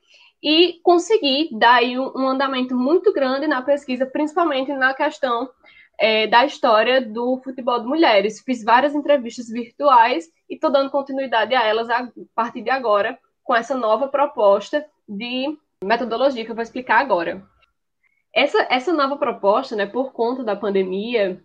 [0.42, 5.50] e consegui dar um, andamento muito grande na pesquisa, principalmente na questão
[6.00, 8.42] é, da história do futebol de mulheres.
[8.42, 13.56] Fiz várias entrevistas virtuais e estou dando continuidade a elas a partir de agora, com
[13.56, 17.44] essa nova proposta de metodologia que eu vou explicar agora.
[18.34, 21.44] Essa, essa nova proposta, né, por conta da pandemia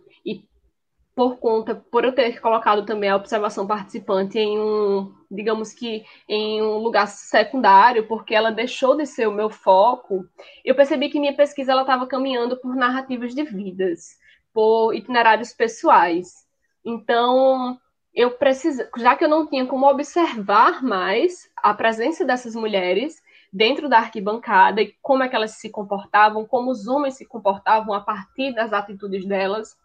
[1.17, 6.61] por conta, por eu ter colocado também a observação participante em um, digamos que em
[6.61, 10.23] um lugar secundário, porque ela deixou de ser o meu foco,
[10.63, 14.15] eu percebi que minha pesquisa estava caminhando por narrativas de vidas,
[14.53, 16.45] por itinerários pessoais.
[16.85, 17.79] Então,
[18.13, 23.15] eu preciso, já que eu não tinha como observar mais a presença dessas mulheres,
[23.51, 27.95] dentro da arquibancada e como é que elas se comportavam, como os homens se comportavam
[27.95, 29.75] a partir das atitudes delas,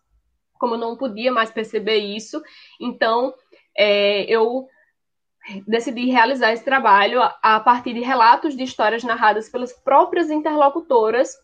[0.62, 2.40] como eu não podia mais perceber isso,
[2.80, 3.34] então
[3.76, 4.68] é, eu
[5.66, 11.34] decidi realizar esse trabalho a, partir de relatos de histórias narradas pelas próprias interlocutoras,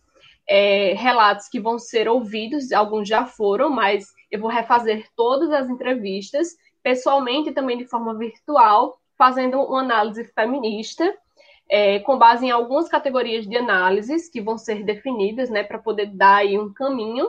[0.49, 5.69] é, relatos que vão ser ouvidos, alguns já foram, mas eu vou refazer todas as
[5.69, 11.13] entrevistas, pessoalmente e também de forma virtual, fazendo uma análise feminista
[11.69, 16.07] é, com base em algumas categorias de análises que vão ser definidas, né, para poder
[16.07, 17.29] dar aí um caminho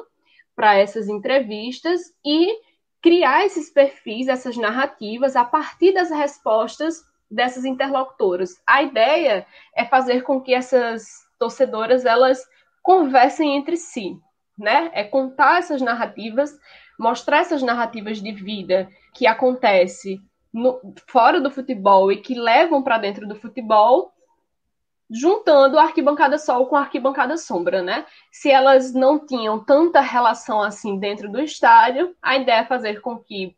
[0.60, 2.54] para essas entrevistas e
[3.02, 7.02] criar esses perfis, essas narrativas a partir das respostas
[7.32, 8.62] dessas interlocutoras.
[8.68, 11.06] A ideia é fazer com que essas
[11.40, 12.46] torcedoras elas
[12.84, 14.18] conversem entre si,
[14.58, 14.92] né?
[14.94, 16.52] É contar essas narrativas,
[17.00, 20.20] mostrar essas narrativas de vida que acontece
[20.54, 24.12] no, fora do futebol e que levam para dentro do futebol
[25.10, 28.06] juntando a arquibancada sol com a arquibancada sombra, né?
[28.32, 33.18] Se elas não tinham tanta relação assim dentro do estádio, a ideia é fazer com
[33.18, 33.58] que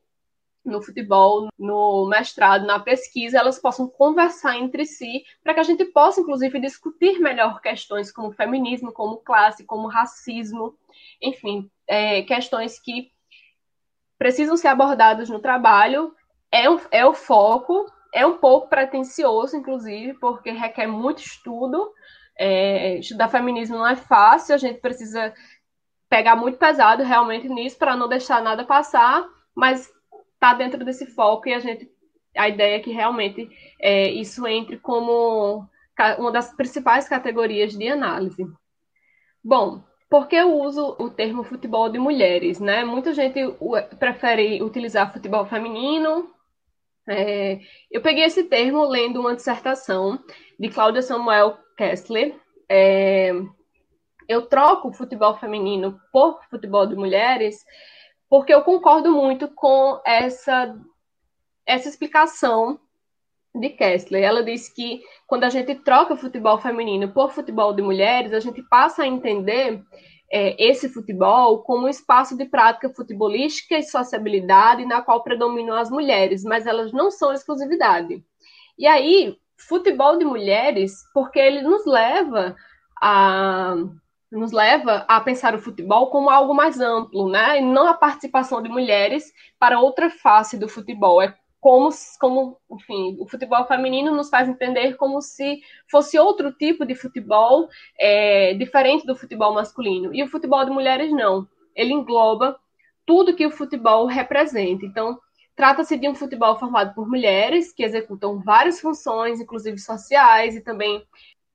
[0.64, 5.84] no futebol, no mestrado, na pesquisa, elas possam conversar entre si, para que a gente
[5.86, 10.78] possa, inclusive, discutir melhor questões como feminismo, como classe, como racismo,
[11.22, 13.12] enfim, é, questões que
[14.20, 16.16] precisam ser abordadas no trabalho.
[16.52, 21.92] É, é o foco, é um pouco pretencioso, inclusive, porque requer muito estudo.
[22.38, 25.34] É, estudar feminismo não é fácil, a gente precisa
[26.10, 29.90] pegar muito pesado realmente nisso para não deixar nada passar, mas
[30.34, 31.90] está dentro desse foco e a gente
[32.36, 33.50] a ideia é que realmente
[33.80, 35.68] é, isso entre como
[36.18, 38.48] uma das principais categorias de análise.
[39.44, 42.60] Bom, por que eu uso o termo futebol de mulheres?
[42.60, 42.84] Né?
[42.84, 43.40] Muita gente
[44.00, 46.30] prefere utilizar futebol feminino,
[47.08, 50.20] é, eu peguei esse termo lendo uma dissertação
[50.60, 52.36] de Cláudia Samuel Kessler.
[52.70, 53.32] É,
[54.28, 57.66] eu troco futebol feminino por futebol de mulheres
[58.32, 60.74] porque eu concordo muito com essa,
[61.66, 62.80] essa explicação
[63.54, 64.24] de Kessler.
[64.24, 68.64] Ela diz que quando a gente troca futebol feminino por futebol de mulheres, a gente
[68.64, 69.84] passa a entender
[70.32, 75.90] é, esse futebol como um espaço de prática futebolística e sociabilidade na qual predominam as
[75.90, 78.24] mulheres, mas elas não são exclusividade.
[78.78, 82.56] E aí, futebol de mulheres, porque ele nos leva
[83.02, 83.76] a
[84.32, 87.58] nos leva a pensar o futebol como algo mais amplo, né?
[87.58, 89.26] E não a participação de mulheres
[89.60, 91.22] para outra face do futebol.
[91.22, 91.90] É como,
[92.20, 97.70] como, enfim, o futebol feminino nos faz entender como se fosse outro tipo de futebol
[98.00, 100.14] é, diferente do futebol masculino.
[100.14, 101.48] E o futebol de mulheres não.
[101.76, 102.60] Ele engloba
[103.06, 104.84] tudo que o futebol representa.
[104.84, 105.20] Então,
[105.56, 111.06] trata-se de um futebol formado por mulheres que executam várias funções, inclusive sociais e também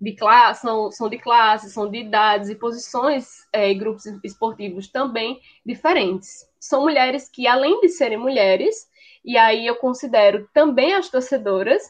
[0.00, 4.86] de classe, são, são de classe, são de idades e posições é, e grupos esportivos
[4.88, 6.46] também diferentes.
[6.60, 8.86] São mulheres que, além de serem mulheres,
[9.26, 11.82] e aí eu considero também as torcedoras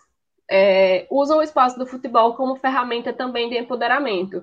[0.50, 4.42] é, usam o espaço do futebol como ferramenta também de empoderamento.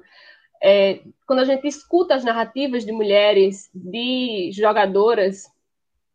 [0.61, 5.51] É, quando a gente escuta as narrativas de mulheres, de jogadoras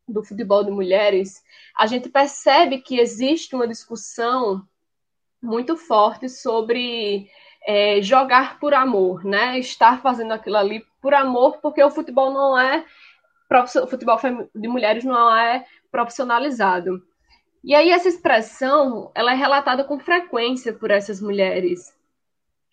[0.07, 1.43] do futebol de mulheres,
[1.77, 4.63] a gente percebe que existe uma discussão
[5.43, 7.29] muito forte sobre
[7.67, 9.59] é, jogar por amor, né?
[9.59, 12.85] Estar fazendo aquilo ali por amor, porque o futebol não é
[13.51, 14.19] o futebol
[14.55, 17.03] de mulheres não é profissionalizado.
[17.63, 21.97] E aí essa expressão, ela é relatada com frequência por essas mulheres.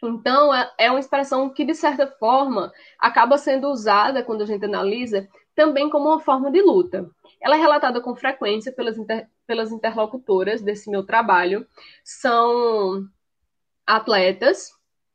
[0.03, 4.65] Então, é, é uma expressão que, de certa forma, acaba sendo usada, quando a gente
[4.65, 7.09] analisa, também como uma forma de luta.
[7.41, 11.65] Ela é relatada com frequência pelas, inter, pelas interlocutoras desse meu trabalho.
[12.03, 13.07] São
[13.87, 14.71] atletas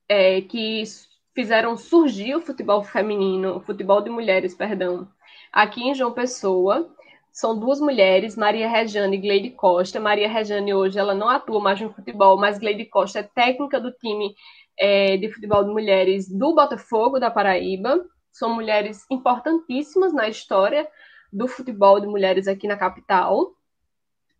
[0.09, 0.83] é, que
[1.35, 5.09] fizeram surgir o futebol feminino, o futebol de mulheres, perdão,
[5.53, 6.91] aqui em João Pessoa.
[7.33, 10.01] São duas mulheres, Maria Rejane e Gleide Costa.
[10.01, 13.93] Maria Rejane hoje ela não atua mais no futebol, mas Gleide Costa é técnica do
[13.93, 14.35] time
[14.79, 18.05] é, de futebol de mulheres do Botafogo da Paraíba.
[18.33, 20.89] São mulheres importantíssimas na história
[21.33, 23.55] do futebol de mulheres aqui na capital.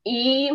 [0.05, 0.51] E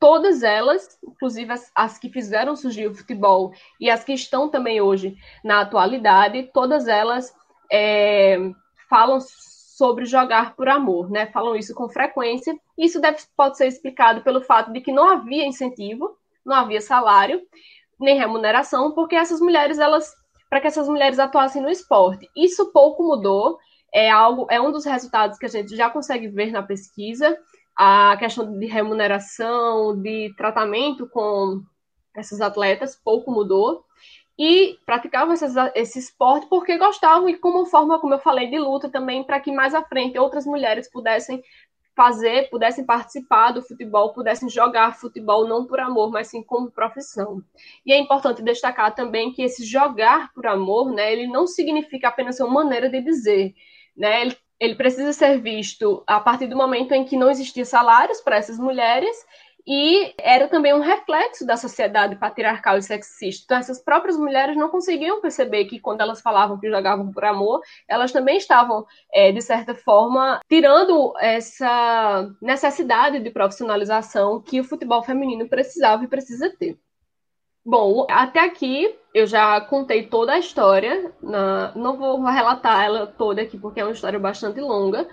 [0.00, 4.80] todas elas, inclusive as, as, que fizeram surgir o futebol e as que estão também
[4.80, 7.34] hoje na atualidade, todas elas
[7.70, 8.38] é,
[8.88, 9.18] falam
[9.84, 11.26] sobre jogar por amor, né?
[11.26, 12.58] Falam isso com frequência.
[12.78, 17.42] Isso deve, pode ser explicado pelo fato de que não havia incentivo, não havia salário
[18.00, 20.10] nem remuneração, porque essas mulheres elas
[20.48, 22.30] para que essas mulheres atuassem no esporte.
[22.34, 23.58] Isso pouco mudou,
[23.92, 27.36] é algo, é um dos resultados que a gente já consegue ver na pesquisa,
[27.76, 31.62] a questão de remuneração, de tratamento com
[32.16, 33.84] essas atletas pouco mudou
[34.38, 38.88] e praticavam esses, esse esporte porque gostavam e como forma, como eu falei, de luta
[38.88, 41.42] também para que mais à frente outras mulheres pudessem
[41.94, 47.42] fazer, pudessem participar do futebol, pudessem jogar futebol não por amor, mas sim como profissão.
[47.86, 52.40] E é importante destacar também que esse jogar por amor, né, ele não significa apenas
[52.40, 53.54] uma maneira de dizer,
[53.96, 54.22] né?
[54.22, 58.36] Ele, ele precisa ser visto a partir do momento em que não existia salários para
[58.36, 59.16] essas mulheres
[59.66, 63.44] e era também um reflexo da sociedade patriarcal e sexista.
[63.44, 67.60] Então, essas próprias mulheres não conseguiam perceber que, quando elas falavam que jogavam por amor,
[67.88, 75.02] elas também estavam, é, de certa forma, tirando essa necessidade de profissionalização que o futebol
[75.02, 76.78] feminino precisava e precisa ter.
[77.66, 83.56] Bom, até aqui eu já contei toda a história, não vou relatar ela toda aqui
[83.56, 85.08] porque é uma história bastante longa,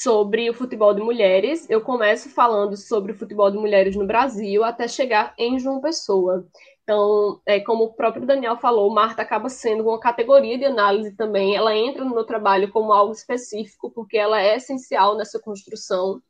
[0.00, 1.68] sobre o futebol de mulheres.
[1.68, 6.46] Eu começo falando sobre o futebol de mulheres no Brasil até chegar em João Pessoa.
[6.82, 11.54] Então, é, como o próprio Daniel falou, Marta acaba sendo uma categoria de análise também.
[11.54, 16.20] Ela entra no meu trabalho como algo específico, porque ela é essencial nessa construção.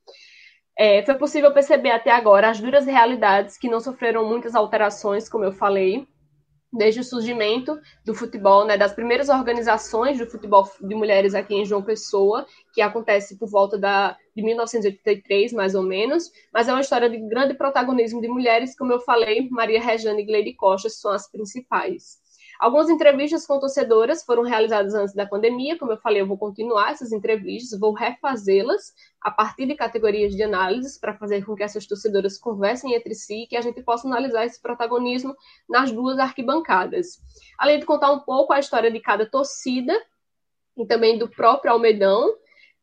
[0.76, 5.44] É, foi possível perceber até agora as duras realidades que não sofreram muitas alterações, como
[5.44, 6.06] eu falei,
[6.72, 11.66] desde o surgimento do futebol, né, das primeiras organizações do futebol de mulheres aqui em
[11.66, 16.80] João Pessoa, que acontece por volta da, de 1983, mais ou menos, mas é uma
[16.80, 21.10] história de grande protagonismo de mulheres, como eu falei, Maria Rejane e Gleide Costa são
[21.10, 22.21] as principais.
[22.62, 26.92] Algumas entrevistas com torcedoras foram realizadas antes da pandemia, como eu falei, eu vou continuar
[26.92, 31.88] essas entrevistas, vou refazê-las a partir de categorias de análises para fazer com que essas
[31.88, 35.34] torcedoras conversem entre si e que a gente possa analisar esse protagonismo
[35.68, 37.20] nas duas arquibancadas.
[37.58, 40.00] Além de contar um pouco a história de cada torcida
[40.76, 42.32] e também do próprio Almedão,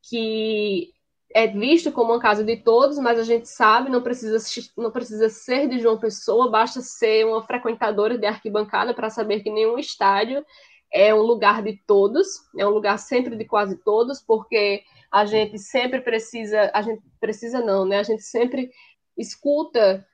[0.10, 0.90] que
[1.34, 4.38] é visto como uma casa de todos, mas a gente sabe, não precisa,
[4.76, 9.52] não precisa ser de João Pessoa, basta ser uma frequentadora de arquibancada para saber que
[9.52, 10.44] nenhum estádio
[10.92, 12.28] é um lugar de todos,
[12.58, 17.62] é um lugar sempre de quase todos, porque a gente sempre precisa, a gente precisa
[17.62, 18.00] não, né?
[18.00, 18.72] A gente sempre
[19.16, 20.06] escuta,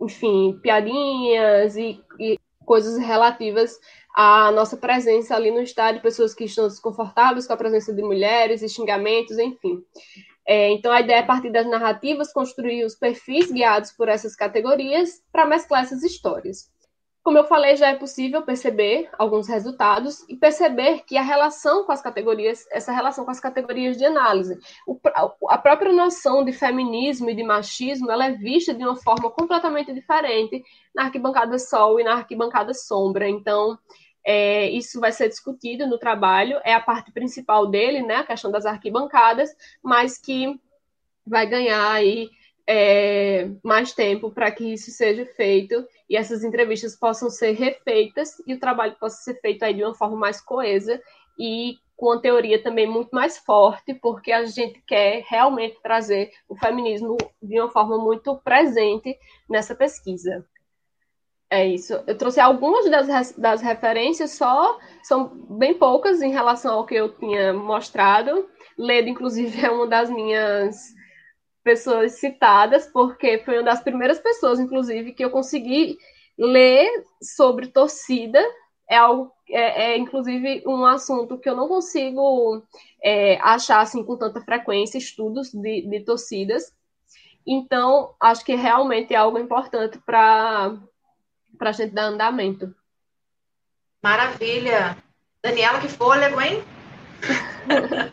[0.00, 3.78] enfim, piadinhas e, e coisas relativas
[4.16, 8.60] à nossa presença ali no estádio, pessoas que estão desconfortáveis com a presença de mulheres
[8.72, 9.84] xingamentos, enfim.
[10.46, 15.22] É, então, a ideia é, partir das narrativas, construir os perfis guiados por essas categorias
[15.32, 16.70] para mesclar essas histórias.
[17.22, 21.92] Como eu falei, já é possível perceber alguns resultados e perceber que a relação com
[21.92, 25.00] as categorias, essa relação com as categorias de análise, o,
[25.48, 29.94] a própria noção de feminismo e de machismo, ela é vista de uma forma completamente
[29.94, 30.62] diferente
[30.94, 33.26] na arquibancada sol e na arquibancada sombra.
[33.26, 33.78] Então,
[34.24, 38.50] é, isso vai ser discutido no trabalho, é a parte principal dele, né, a questão
[38.50, 40.58] das arquibancadas, mas que
[41.26, 42.30] vai ganhar aí
[42.66, 48.54] é, mais tempo para que isso seja feito e essas entrevistas possam ser refeitas e
[48.54, 51.00] o trabalho possa ser feito aí de uma forma mais coesa
[51.38, 56.56] e com a teoria também muito mais forte, porque a gente quer realmente trazer o
[56.56, 59.16] feminismo de uma forma muito presente
[59.48, 60.44] nessa pesquisa.
[61.54, 61.92] É isso.
[62.04, 67.16] Eu trouxe algumas das, das referências, só são bem poucas em relação ao que eu
[67.16, 68.48] tinha mostrado.
[68.76, 70.76] Ledo, inclusive, é uma das minhas
[71.62, 75.96] pessoas citadas, porque foi uma das primeiras pessoas, inclusive, que eu consegui
[76.36, 76.90] ler
[77.22, 78.42] sobre torcida.
[78.90, 82.64] É algo, é, é inclusive um assunto que eu não consigo
[83.00, 86.74] é, achar assim com tanta frequência estudos de, de torcidas.
[87.46, 90.76] Então, acho que realmente é algo importante para
[91.58, 92.74] para a gente dar andamento.
[94.02, 94.96] Maravilha!
[95.42, 96.64] Daniela, que fôlego, hein?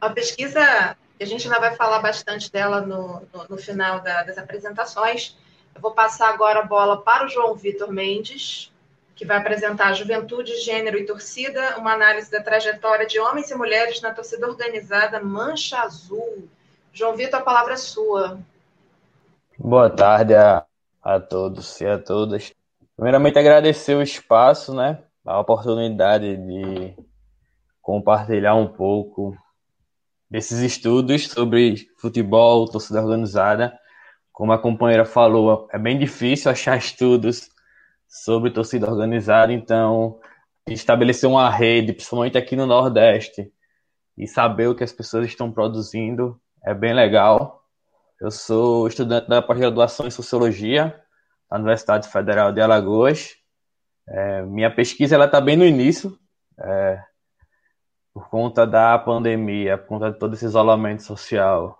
[0.00, 4.38] a pesquisa, a gente ainda vai falar bastante dela no, no, no final da, das
[4.38, 5.36] apresentações.
[5.74, 8.72] Eu vou passar agora a bola para o João Vitor Mendes,
[9.14, 14.00] que vai apresentar Juventude, Gênero e Torcida, uma análise da trajetória de homens e mulheres
[14.00, 16.48] na torcida organizada Mancha Azul.
[16.92, 18.40] João Vitor, a palavra é sua.
[19.58, 20.64] Boa tarde a,
[21.02, 22.52] a todos e a todas.
[23.00, 25.02] Primeiramente, agradecer o espaço, né?
[25.24, 26.94] A oportunidade de
[27.80, 29.34] compartilhar um pouco
[30.30, 33.72] desses estudos sobre futebol, torcida organizada.
[34.30, 37.48] Como a companheira falou, é bem difícil achar estudos
[38.06, 40.20] sobre torcida organizada, então
[40.68, 43.50] estabelecer uma rede, principalmente aqui no Nordeste,
[44.14, 47.64] e saber o que as pessoas estão produzindo é bem legal.
[48.20, 51.02] Eu sou estudante da pós-graduação em Sociologia
[51.50, 53.36] na Universidade Federal de Alagoas.
[54.08, 56.18] É, minha pesquisa ela está bem no início,
[56.58, 57.02] é,
[58.12, 61.78] por conta da pandemia, por conta de todo esse isolamento social.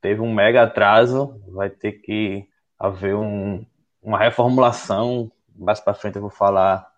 [0.00, 2.48] Teve um mega atraso, vai ter que
[2.78, 3.64] haver um,
[4.02, 5.30] uma reformulação
[5.60, 6.88] mais para frente eu vou falar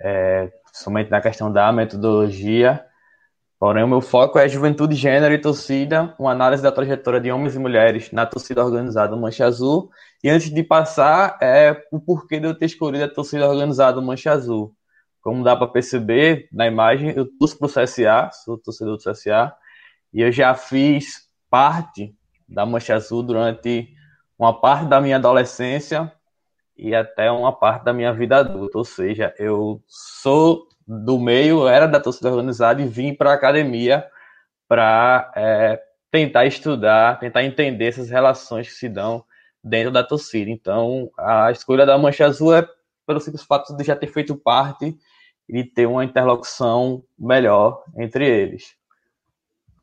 [0.00, 2.84] é, somente na questão da metodologia.
[3.58, 7.54] Porém, o meu foco é juventude, gênero e torcida, uma análise da trajetória de homens
[7.54, 9.90] e mulheres na torcida organizada Mancha Azul.
[10.24, 14.32] E antes de passar, é o porquê de eu ter escolhido a torcida organizada Mancha
[14.32, 14.74] Azul.
[15.20, 19.54] Como dá para perceber na imagem, eu torço o CSA, sou torcedor do CSA,
[20.14, 22.16] e eu já fiz parte
[22.48, 23.94] da Mancha Azul durante
[24.38, 26.10] uma parte da minha adolescência
[26.74, 28.78] e até uma parte da minha vida adulta.
[28.78, 34.06] Ou seja, eu sou do meio, era da torcida organizada e vim para a academia
[34.66, 39.22] para é, tentar estudar, tentar entender essas relações que se dão
[39.64, 40.50] dentro da torcida.
[40.50, 42.68] Então, a escolha da Mancha Azul é
[43.06, 44.96] pelo simples fato de já ter feito parte
[45.48, 48.74] e ter uma interlocução melhor entre eles.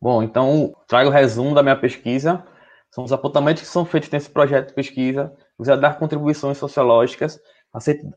[0.02, 2.44] Bom, então trago o resumo da minha pesquisa.
[2.90, 5.34] São os apontamentos que são feitos nesse projeto de pesquisa
[5.68, 7.40] a dar contribuições sociológicas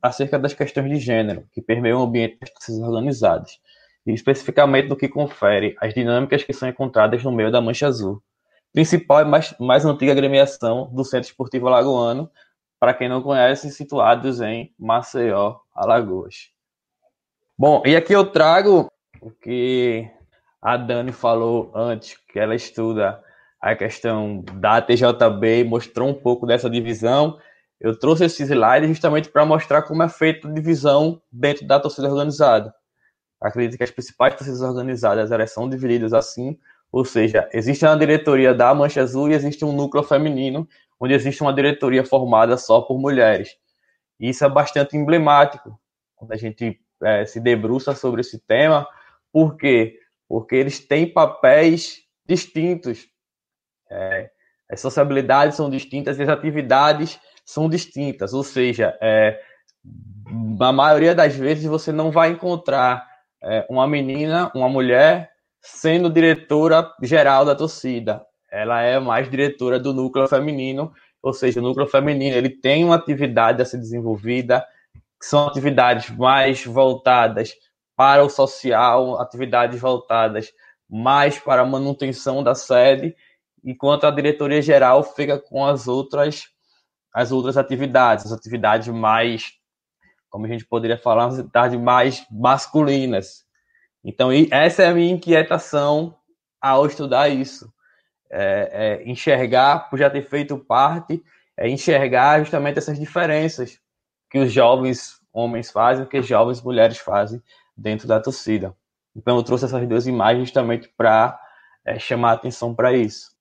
[0.02, 3.60] acerca das questões de gênero que permeiam o ambiente das torcidas organizadas,
[4.06, 8.20] e especificamente do que confere as dinâmicas que são encontradas no meio da Mancha Azul,
[8.74, 12.28] principal e mais, mais antiga agremiação do Centro Esportivo Alagoano,
[12.80, 16.50] para quem não conhece, situados em Maceió, Alagoas.
[17.56, 18.90] Bom, e aqui eu trago
[19.22, 20.10] o que
[20.60, 23.22] a Dani falou antes, que ela estuda
[23.60, 27.38] a questão da TJB mostrou um pouco dessa divisão.
[27.80, 32.10] Eu trouxe esses slides justamente para mostrar como é feita a divisão dentro da torcida
[32.10, 32.74] organizada.
[33.40, 36.58] Acredito que as principais torcidas organizadas elas são divididas assim,
[36.94, 40.68] ou seja, existe uma diretoria da Mancha Azul e existe um núcleo feminino,
[41.00, 43.56] onde existe uma diretoria formada só por mulheres.
[44.20, 45.78] E isso é bastante emblemático
[46.14, 48.86] quando a gente é, se debruça sobre esse tema.
[49.32, 49.98] Por quê?
[50.28, 53.08] Porque eles têm papéis distintos
[53.90, 54.30] é,
[54.70, 59.40] as sociabilidades são distintas e as atividades são distintas, ou seja, é,
[60.58, 63.06] na maioria das vezes você não vai encontrar
[63.42, 65.33] é, uma menina, uma mulher,
[65.64, 68.24] sendo diretora geral da torcida.
[68.52, 70.92] Ela é mais diretora do núcleo feminino,
[71.22, 74.64] ou seja, o núcleo feminino ele tem uma atividade a ser desenvolvida,
[75.18, 77.54] que são atividades mais voltadas
[77.96, 80.52] para o social, atividades voltadas
[80.88, 83.16] mais para a manutenção da sede,
[83.64, 86.44] enquanto a diretoria geral fica com as outras
[87.12, 89.52] as outras atividades, as atividades mais,
[90.28, 93.44] como a gente poderia falar, as atividades mais masculinas.
[94.04, 96.14] Então, essa é a minha inquietação
[96.60, 97.72] ao estudar isso.
[98.30, 101.22] É, é enxergar, por já ter feito parte,
[101.56, 103.78] é enxergar justamente essas diferenças
[104.30, 107.42] que os jovens homens fazem, que as jovens mulheres fazem
[107.76, 108.74] dentro da torcida.
[109.16, 111.38] Então, eu trouxe essas duas imagens justamente para
[111.84, 113.32] é, chamar a atenção para isso.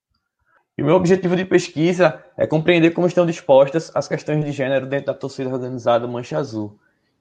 [0.76, 4.86] E o meu objetivo de pesquisa é compreender como estão dispostas as questões de gênero
[4.86, 6.78] dentro da torcida organizada Mancha Azul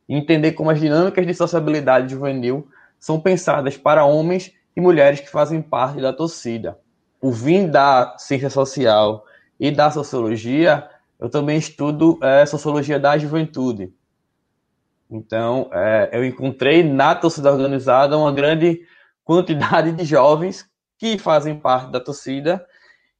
[0.10, 2.68] e entender como as dinâmicas de sociabilidade juvenil
[3.04, 6.80] são pensadas para homens e mulheres que fazem parte da torcida.
[7.20, 9.26] O vim da ciência social
[9.60, 10.88] e da sociologia,
[11.20, 13.94] eu também estudo é, sociologia da juventude.
[15.12, 18.80] Então, é, eu encontrei na torcida organizada uma grande
[19.22, 20.66] quantidade de jovens
[20.98, 22.66] que fazem parte da torcida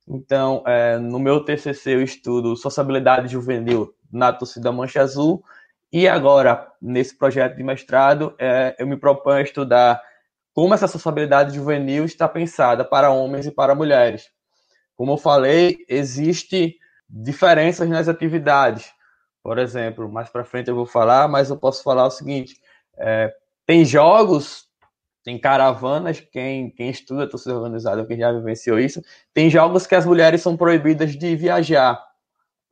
[0.08, 5.44] então, é, no meu TCC eu estudo sociabilidade juvenil na torcida Mancha Azul
[5.94, 10.02] e agora, nesse projeto de mestrado, é, eu me proponho a estudar
[10.52, 14.32] como essa sociabilidade juvenil está pensada para homens e para mulheres.
[14.96, 16.76] Como eu falei, existe
[17.08, 18.92] diferenças nas atividades.
[19.44, 22.60] Por exemplo, mais para frente eu vou falar, mas eu posso falar o seguinte:
[22.98, 23.32] é,
[23.66, 24.68] tem jogos
[25.24, 29.02] tem caravanas, quem, quem estuda torcida organizada, quem já vivenciou isso,
[29.34, 32.04] tem jogos que as mulheres são proibidas de viajar.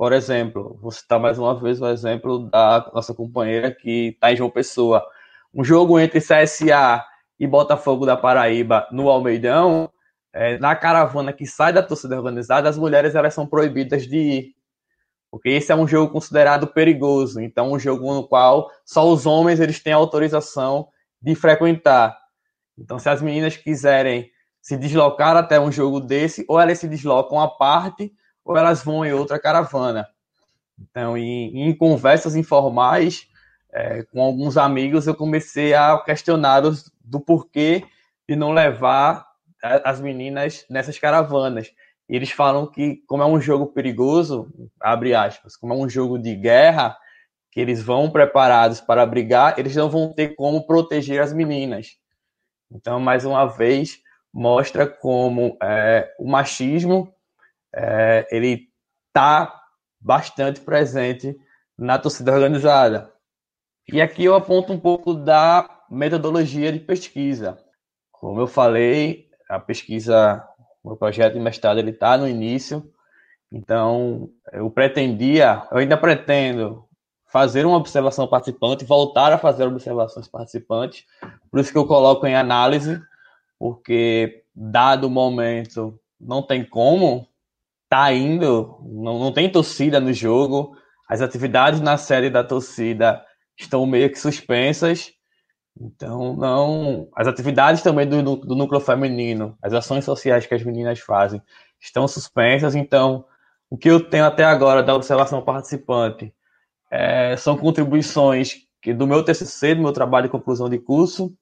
[0.01, 4.35] Por exemplo, vou citar mais uma vez o exemplo da nossa companheira que está em
[4.35, 5.05] João Pessoa.
[5.53, 7.05] Um jogo entre CSA
[7.39, 9.91] e Botafogo da Paraíba no Almeidão,
[10.33, 14.55] é, na caravana que sai da torcida organizada, as mulheres elas são proibidas de ir.
[15.29, 17.39] Porque esse é um jogo considerado perigoso.
[17.39, 20.87] Então, um jogo no qual só os homens eles têm autorização
[21.21, 22.17] de frequentar.
[22.75, 27.39] Então, se as meninas quiserem se deslocar até um jogo desse, ou elas se deslocam
[27.39, 28.11] à parte,
[28.43, 30.07] ou elas vão em outra caravana.
[30.79, 33.27] Então, em, em conversas informais
[33.71, 37.85] é, com alguns amigos, eu comecei a questioná-los do porquê
[38.27, 39.25] de não levar
[39.61, 41.71] as meninas nessas caravanas.
[42.09, 46.19] E eles falam que, como é um jogo perigoso, abre aspas, como é um jogo
[46.19, 46.97] de guerra,
[47.51, 51.97] que eles vão preparados para brigar, eles não vão ter como proteger as meninas.
[52.69, 53.99] Então, mais uma vez,
[54.33, 57.13] mostra como é, o machismo
[57.73, 58.67] é, ele
[59.07, 59.61] está
[59.99, 61.35] bastante presente
[61.77, 63.11] na torcida organizada.
[63.91, 67.57] E aqui eu aponto um pouco da metodologia de pesquisa.
[68.11, 70.47] Como eu falei, a pesquisa,
[70.83, 72.89] o projeto de mestrado ele está no início,
[73.51, 76.87] então eu pretendia, eu ainda pretendo
[77.25, 81.05] fazer uma observação participante, voltar a fazer observações participantes,
[81.49, 83.01] por isso que eu coloco em análise,
[83.57, 87.27] porque dado o momento não tem como
[87.91, 90.73] tá indo, não, não tem torcida no jogo,
[91.09, 93.21] as atividades na série da torcida
[93.59, 95.11] estão meio que suspensas,
[95.77, 101.01] então não, as atividades também do, do núcleo feminino, as ações sociais que as meninas
[101.01, 101.41] fazem
[101.81, 103.25] estão suspensas, então
[103.69, 106.33] o que eu tenho até agora da observação participante
[106.89, 111.35] é, são contribuições que, do meu TCC, do meu trabalho de conclusão de curso,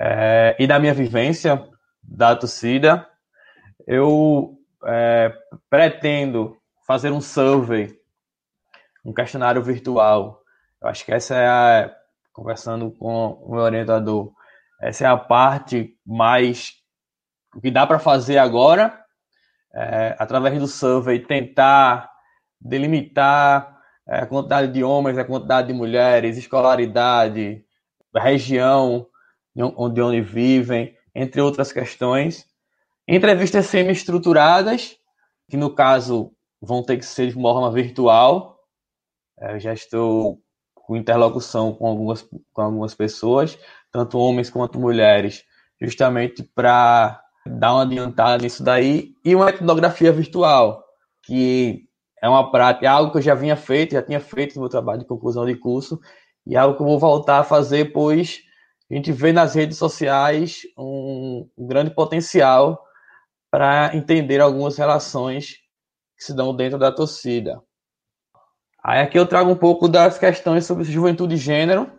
[0.00, 1.64] é, e da minha vivência
[2.02, 3.06] da torcida.
[3.86, 5.32] Eu é,
[5.68, 6.56] pretendo
[6.86, 7.94] fazer um survey,
[9.04, 10.42] um questionário virtual.
[10.80, 11.94] Eu acho que essa é a,
[12.32, 14.32] conversando com o meu orientador,
[14.80, 16.80] essa é a parte mais
[17.54, 18.98] o que dá para fazer agora,
[19.74, 22.10] é, através do survey, tentar
[22.60, 23.78] delimitar
[24.08, 27.64] é, a quantidade de homens, a quantidade de mulheres, escolaridade,
[28.14, 29.06] região
[29.56, 32.46] onde, onde vivem, entre outras questões.
[33.12, 34.96] Entrevistas semi-estruturadas,
[35.50, 36.30] que no caso
[36.62, 38.56] vão ter que ser de forma virtual.
[39.36, 40.38] Eu já estou
[40.76, 43.58] com interlocução com algumas, com algumas pessoas,
[43.90, 45.42] tanto homens quanto mulheres,
[45.82, 49.12] justamente para dar uma adiantada nisso daí.
[49.24, 50.84] E uma etnografia virtual,
[51.24, 51.88] que
[52.22, 54.70] é uma prática, é algo que eu já vinha feito, já tinha feito no meu
[54.70, 55.98] trabalho de conclusão de curso,
[56.46, 58.38] e é algo que eu vou voltar a fazer, pois
[58.88, 62.86] a gente vê nas redes sociais um, um grande potencial
[63.50, 65.56] para entender algumas relações
[66.16, 67.60] que se dão dentro da torcida.
[68.82, 71.90] Aí aqui eu trago um pouco das questões sobre juventude e gênero.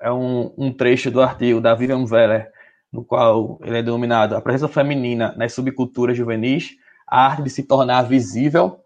[0.00, 2.50] É um, um trecho do artigo da Vivian Weller,
[2.92, 6.70] no qual ele é denominado A Presença Feminina nas Subculturas Juvenis,
[7.06, 8.84] a arte de se tornar visível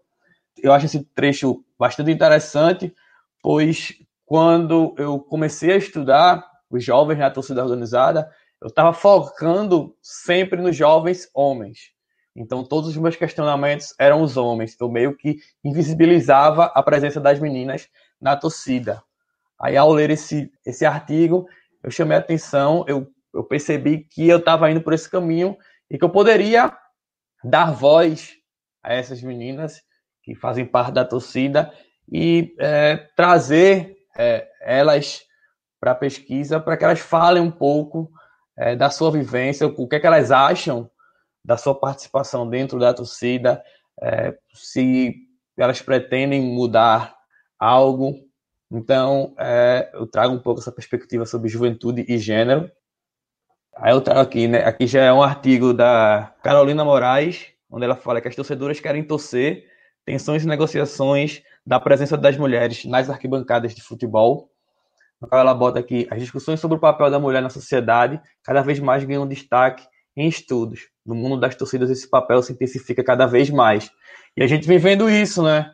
[0.63, 2.93] eu acho esse trecho bastante interessante,
[3.41, 3.93] pois
[4.25, 8.29] quando eu comecei a estudar os jovens na torcida organizada,
[8.61, 11.91] eu estava focando sempre nos jovens homens.
[12.35, 14.75] Então, todos os meus questionamentos eram os homens.
[14.79, 17.87] Eu meio que invisibilizava a presença das meninas
[18.19, 19.03] na torcida.
[19.59, 21.47] Aí, ao ler esse, esse artigo,
[21.83, 25.57] eu chamei a atenção, eu, eu percebi que eu estava indo por esse caminho
[25.89, 26.75] e que eu poderia
[27.43, 28.35] dar voz
[28.81, 29.81] a essas meninas
[30.23, 31.71] que fazem parte da torcida
[32.11, 35.21] e é, trazer é, elas
[35.79, 38.09] para a pesquisa para que elas falem um pouco
[38.57, 40.89] é, da sua vivência, o que é que elas acham
[41.43, 43.63] da sua participação dentro da torcida,
[44.01, 45.15] é, se
[45.57, 47.15] elas pretendem mudar
[47.59, 48.15] algo.
[48.71, 52.71] Então, é, eu trago um pouco essa perspectiva sobre juventude e gênero.
[53.75, 54.63] Aí eu trago aqui, né?
[54.63, 59.03] Aqui já é um artigo da Carolina Moraes, onde ela fala que as torcedoras querem
[59.03, 59.65] torcer
[60.05, 64.51] tensões e negociações da presença das mulheres nas arquibancadas de futebol.
[65.31, 69.03] Ela bota aqui as discussões sobre o papel da mulher na sociedade cada vez mais
[69.05, 70.87] ganham destaque em estudos.
[71.05, 73.91] No mundo das torcidas, esse papel se intensifica cada vez mais.
[74.35, 75.71] E a gente vem vendo isso, né?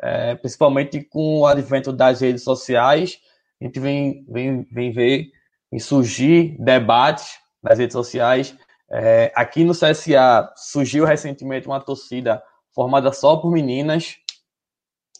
[0.00, 3.18] É, principalmente com o advento das redes sociais,
[3.60, 5.26] a gente vem, vem, vem ver
[5.72, 8.56] e surgir debates nas redes sociais.
[8.90, 14.16] É, aqui no CSA surgiu recentemente uma torcida formada só por meninas.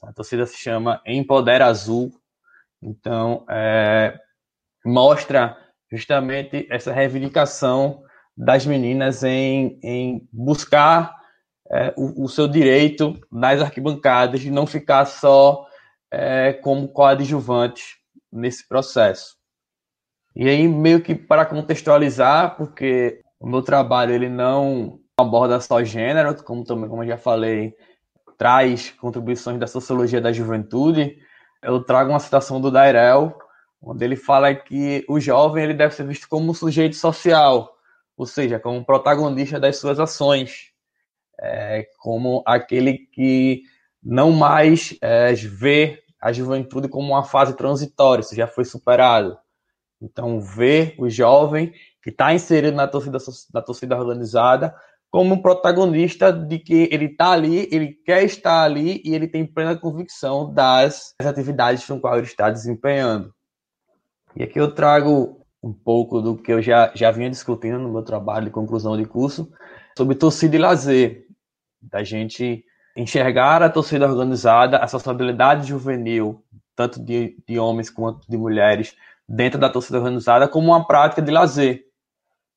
[0.02, 2.12] A torcida se chama Empodera Azul.
[2.80, 4.16] Então, é,
[4.84, 5.56] mostra
[5.90, 8.02] justamente essa reivindicação
[8.38, 11.12] das meninas em, em buscar
[11.68, 15.66] é, o, o, seu direito nas arquibancadas de não ficar só
[16.08, 17.96] é, como coadjuvante
[18.30, 19.36] nesse processo.
[20.36, 26.32] E aí, meio que para contextualizar, porque o meu trabalho ele não aborda só gênero,
[26.44, 27.74] como também, como eu já falei,
[28.36, 31.18] traz contribuições da sociologia da juventude.
[31.60, 33.36] Eu trago uma citação do Dairel,
[33.82, 37.77] onde ele fala que o jovem ele deve ser visto como um sujeito social,
[38.18, 40.72] ou seja, como protagonista das suas ações,
[41.40, 43.62] é, como aquele que
[44.02, 49.38] não mais é, vê a juventude como uma fase transitória, isso já foi superado.
[50.02, 53.18] Então, ver o jovem que está inserido na torcida,
[53.54, 54.74] na torcida organizada
[55.10, 59.46] como um protagonista de que ele está ali, ele quer estar ali e ele tem
[59.46, 63.32] plena convicção das atividades com qual ele está desempenhando.
[64.36, 68.02] E aqui eu trago um pouco do que eu já, já vinha discutindo no meu
[68.02, 69.50] trabalho de conclusão de curso
[69.96, 71.26] sobre torcida e lazer,
[71.80, 72.64] da gente
[72.96, 76.42] enxergar a torcida organizada, a sociabilidade juvenil,
[76.76, 78.94] tanto de, de homens quanto de mulheres,
[79.28, 81.88] dentro da torcida organizada, como uma prática de lazer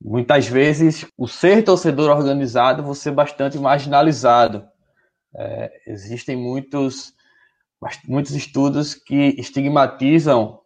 [0.03, 4.65] Muitas vezes, o ser torcedor organizado, você é bastante marginalizado.
[5.35, 7.13] É, existem muitos,
[8.07, 10.59] muitos estudos que estigmatizam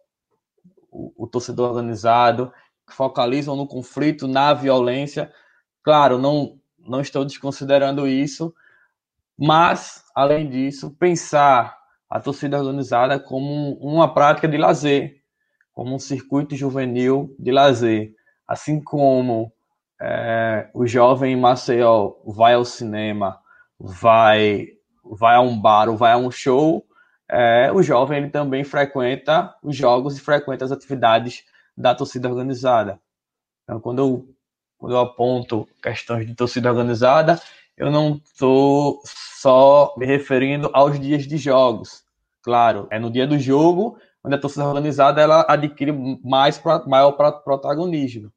[0.96, 2.52] o, o torcedor organizado,
[2.86, 5.32] que focalizam no conflito, na violência.
[5.82, 8.54] Claro, não, não estou desconsiderando isso,
[9.38, 11.76] mas, além disso, pensar
[12.08, 15.22] a torcida organizada como uma prática de lazer,
[15.72, 18.16] como um circuito juvenil de lazer
[18.46, 19.52] assim como
[20.00, 23.38] é, o jovem em Maceió vai ao cinema,
[23.78, 24.68] vai,
[25.04, 26.85] vai a um bar ou vai a um show,
[27.28, 31.44] é, o jovem ele também frequenta os jogos e frequenta as atividades
[31.76, 33.00] da torcida organizada.
[33.64, 34.28] Então, quando eu,
[34.78, 37.40] quando eu aponto questões de torcida organizada,
[37.76, 42.04] eu não estou só me referindo aos dias de jogos.
[42.42, 45.92] Claro, é no dia do jogo onde a torcida organizada ela adquire
[46.24, 48.32] mais maior protagonismo.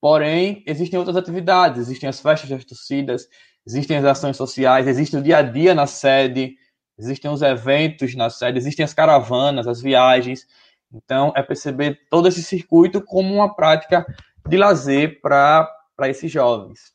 [0.00, 3.28] Porém, existem outras atividades, existem as festas das torcidas,
[3.66, 6.56] existem as ações sociais, existe o dia a dia na sede,
[7.00, 10.46] existem os eventos na sede, existem as caravanas, as viagens.
[10.92, 14.04] Então, é perceber todo esse circuito como uma prática
[14.46, 15.68] de lazer para
[16.04, 16.92] esses jovens.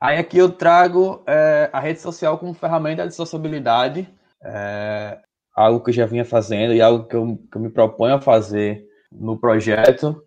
[0.00, 4.08] Aí aqui eu trago é, a rede social como ferramenta de sociabilidade,
[4.44, 5.18] é,
[5.54, 8.20] algo que eu já vinha fazendo e algo que eu, que eu me proponho a
[8.20, 10.22] fazer no projeto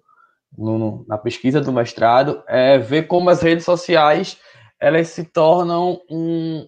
[0.57, 4.39] no, na pesquisa do mestrado é ver como as redes sociais
[4.80, 6.68] elas se tornam um,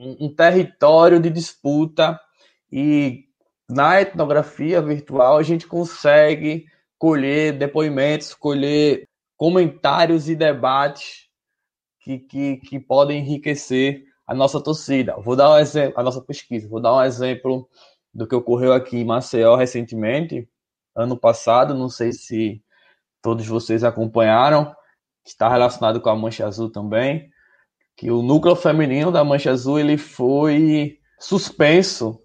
[0.00, 2.18] um território de disputa
[2.72, 3.24] e
[3.68, 6.66] na etnografia virtual a gente consegue
[6.98, 11.28] colher depoimentos, colher comentários e debates
[12.00, 15.16] que, que, que podem enriquecer a nossa torcida.
[15.20, 16.68] Vou dar um exemplo, a nossa pesquisa.
[16.68, 17.68] Vou dar um exemplo
[18.12, 20.48] do que ocorreu aqui em Maceió recentemente,
[20.94, 21.74] ano passado.
[21.74, 22.62] Não sei se
[23.22, 24.74] todos vocês acompanharam,
[25.24, 27.29] está relacionado com a Mancha Azul também,
[28.00, 32.18] que o núcleo feminino da Mancha Azul ele foi suspenso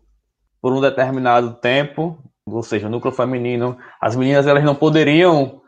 [0.61, 5.61] por um determinado tempo, ou seja, o núcleo feminino, as meninas elas não poderiam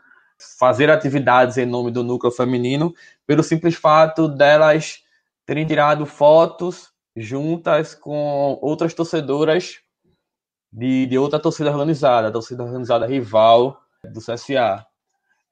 [0.58, 2.94] fazer atividades em nome do núcleo feminino
[3.26, 5.02] pelo simples fato delas
[5.44, 9.80] terem tirado fotos juntas com outras torcedoras
[10.72, 13.78] de, de outra torcida organizada, a torcida organizada rival
[14.10, 14.86] do CSA.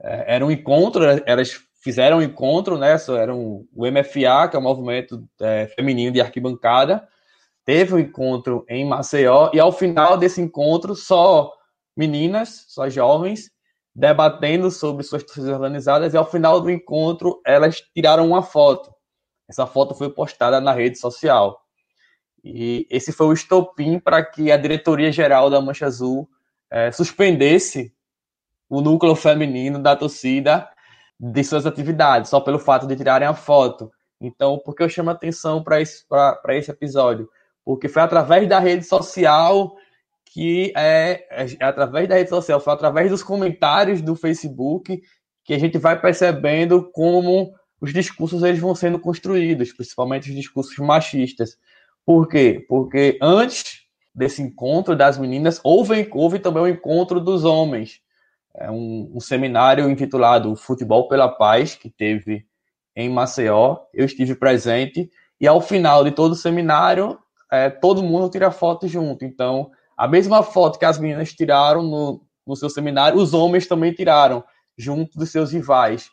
[0.01, 2.97] É, era um encontro, elas fizeram um encontro, né?
[3.16, 7.07] Era um, o MFA, que é o movimento é, feminino de arquibancada,
[7.64, 11.53] teve um encontro em Maceió e ao final desse encontro só
[11.97, 13.53] meninas, só jovens
[13.95, 18.93] debatendo sobre suas torcidas organizadas e ao final do encontro elas tiraram uma foto.
[19.49, 21.61] Essa foto foi postada na rede social.
[22.43, 26.28] E esse foi o estopim para que a diretoria geral da Mancha Azul
[26.68, 27.95] é, suspendesse
[28.68, 30.68] o núcleo feminino da torcida
[31.19, 33.91] de suas atividades, só pelo fato de tirarem a foto.
[34.21, 36.05] Então, por que eu chamo atenção para esse,
[36.51, 37.29] esse episódio?
[37.64, 39.77] Porque foi através da rede social
[40.27, 45.01] que é, é, é, através da rede social, foi através dos comentários do Facebook
[45.45, 50.77] que a gente vai percebendo como os discursos eles vão sendo construídos, principalmente os discursos
[50.79, 51.57] machistas.
[52.05, 52.64] Por quê?
[52.69, 58.01] Porque antes desse encontro das meninas, houve, houve também o encontro dos homens
[58.59, 62.47] é um, um seminário intitulado Futebol pela Paz, que teve
[62.95, 63.79] em Maceió.
[63.93, 67.19] Eu estive presente e ao final de todo o seminário,
[67.53, 69.25] é, todo mundo tira foto junto.
[69.25, 73.93] Então, a mesma foto que as meninas tiraram no, no seu seminário, os homens também
[73.93, 74.43] tiraram,
[74.77, 76.11] junto dos seus rivais.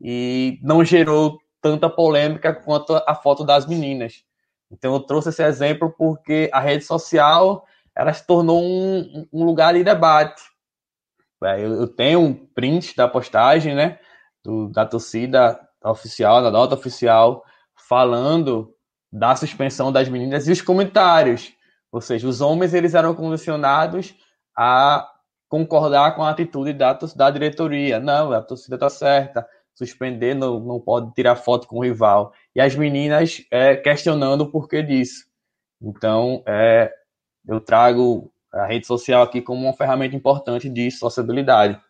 [0.00, 4.24] E não gerou tanta polêmica quanto a foto das meninas.
[4.70, 7.64] Então eu trouxe esse exemplo porque a rede social
[7.96, 10.40] ela se tornou um, um lugar de debate.
[11.44, 13.98] É, eu, tenho um print da postagem, né,
[14.44, 17.44] do, da torcida oficial, da nota oficial,
[17.88, 18.74] falando
[19.12, 21.52] da suspensão das meninas e os comentários.
[21.90, 24.14] Ou seja, os homens eles eram condicionados
[24.56, 25.08] a
[25.48, 27.98] concordar com a atitude da, da diretoria.
[27.98, 32.32] Não, a torcida está certa, suspender não, não pode tirar foto com o rival.
[32.54, 35.26] E as meninas é, questionando o porquê disso.
[35.80, 36.92] Então, é,
[37.46, 41.80] eu trago a rede social aqui como uma ferramenta importante de sociabilidade.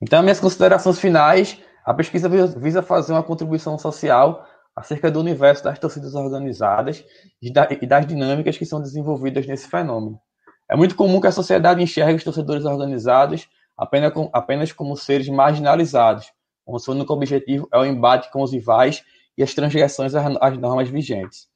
[0.00, 5.78] Então, minhas considerações finais, a pesquisa visa fazer uma contribuição social acerca do universo das
[5.78, 7.04] torcidas organizadas
[7.42, 10.18] e das dinâmicas que são desenvolvidas nesse fenômeno.
[10.70, 16.32] É muito comum que a sociedade enxergue os torcedores organizados apenas, apenas como seres marginalizados,
[16.72, 19.02] o seu único objetivo é o embate com os rivais
[19.36, 21.48] e as transgressões às normas vigentes.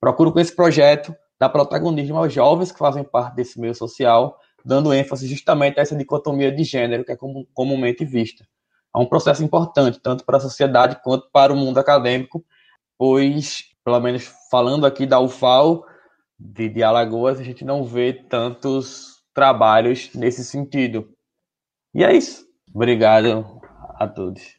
[0.00, 4.92] Procuro com esse projeto dar protagonismo aos jovens que fazem parte desse meio social, dando
[4.92, 7.16] ênfase justamente a essa dicotomia de gênero que é
[7.54, 8.46] comumente vista.
[8.94, 12.44] É um processo importante, tanto para a sociedade quanto para o mundo acadêmico,
[12.98, 15.86] pois, pelo menos falando aqui da UFAL,
[16.38, 21.14] de, de Alagoas, a gente não vê tantos trabalhos nesse sentido.
[21.94, 22.46] E é isso.
[22.74, 23.60] Obrigado
[23.94, 24.58] a todos.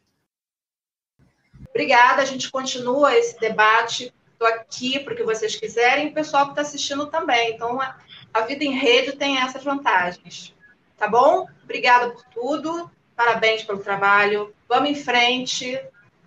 [1.70, 4.12] Obrigada, a gente continua esse debate.
[4.42, 7.54] Estou aqui para o que vocês quiserem e o pessoal que está assistindo também.
[7.54, 7.96] Então, a,
[8.34, 10.52] a vida em rede tem essas vantagens.
[10.98, 11.48] Tá bom?
[11.64, 12.89] Obrigada por tudo.
[13.16, 14.52] Parabéns pelo trabalho.
[14.68, 15.80] Vamos em frente.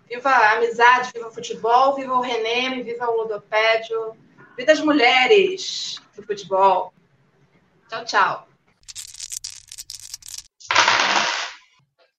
[0.09, 4.17] Viva a amizade, viva o futebol, viva o René, viva o Ludopédio.
[4.57, 6.95] Viva as mulheres do futebol.
[7.89, 8.54] Tchau, tchau.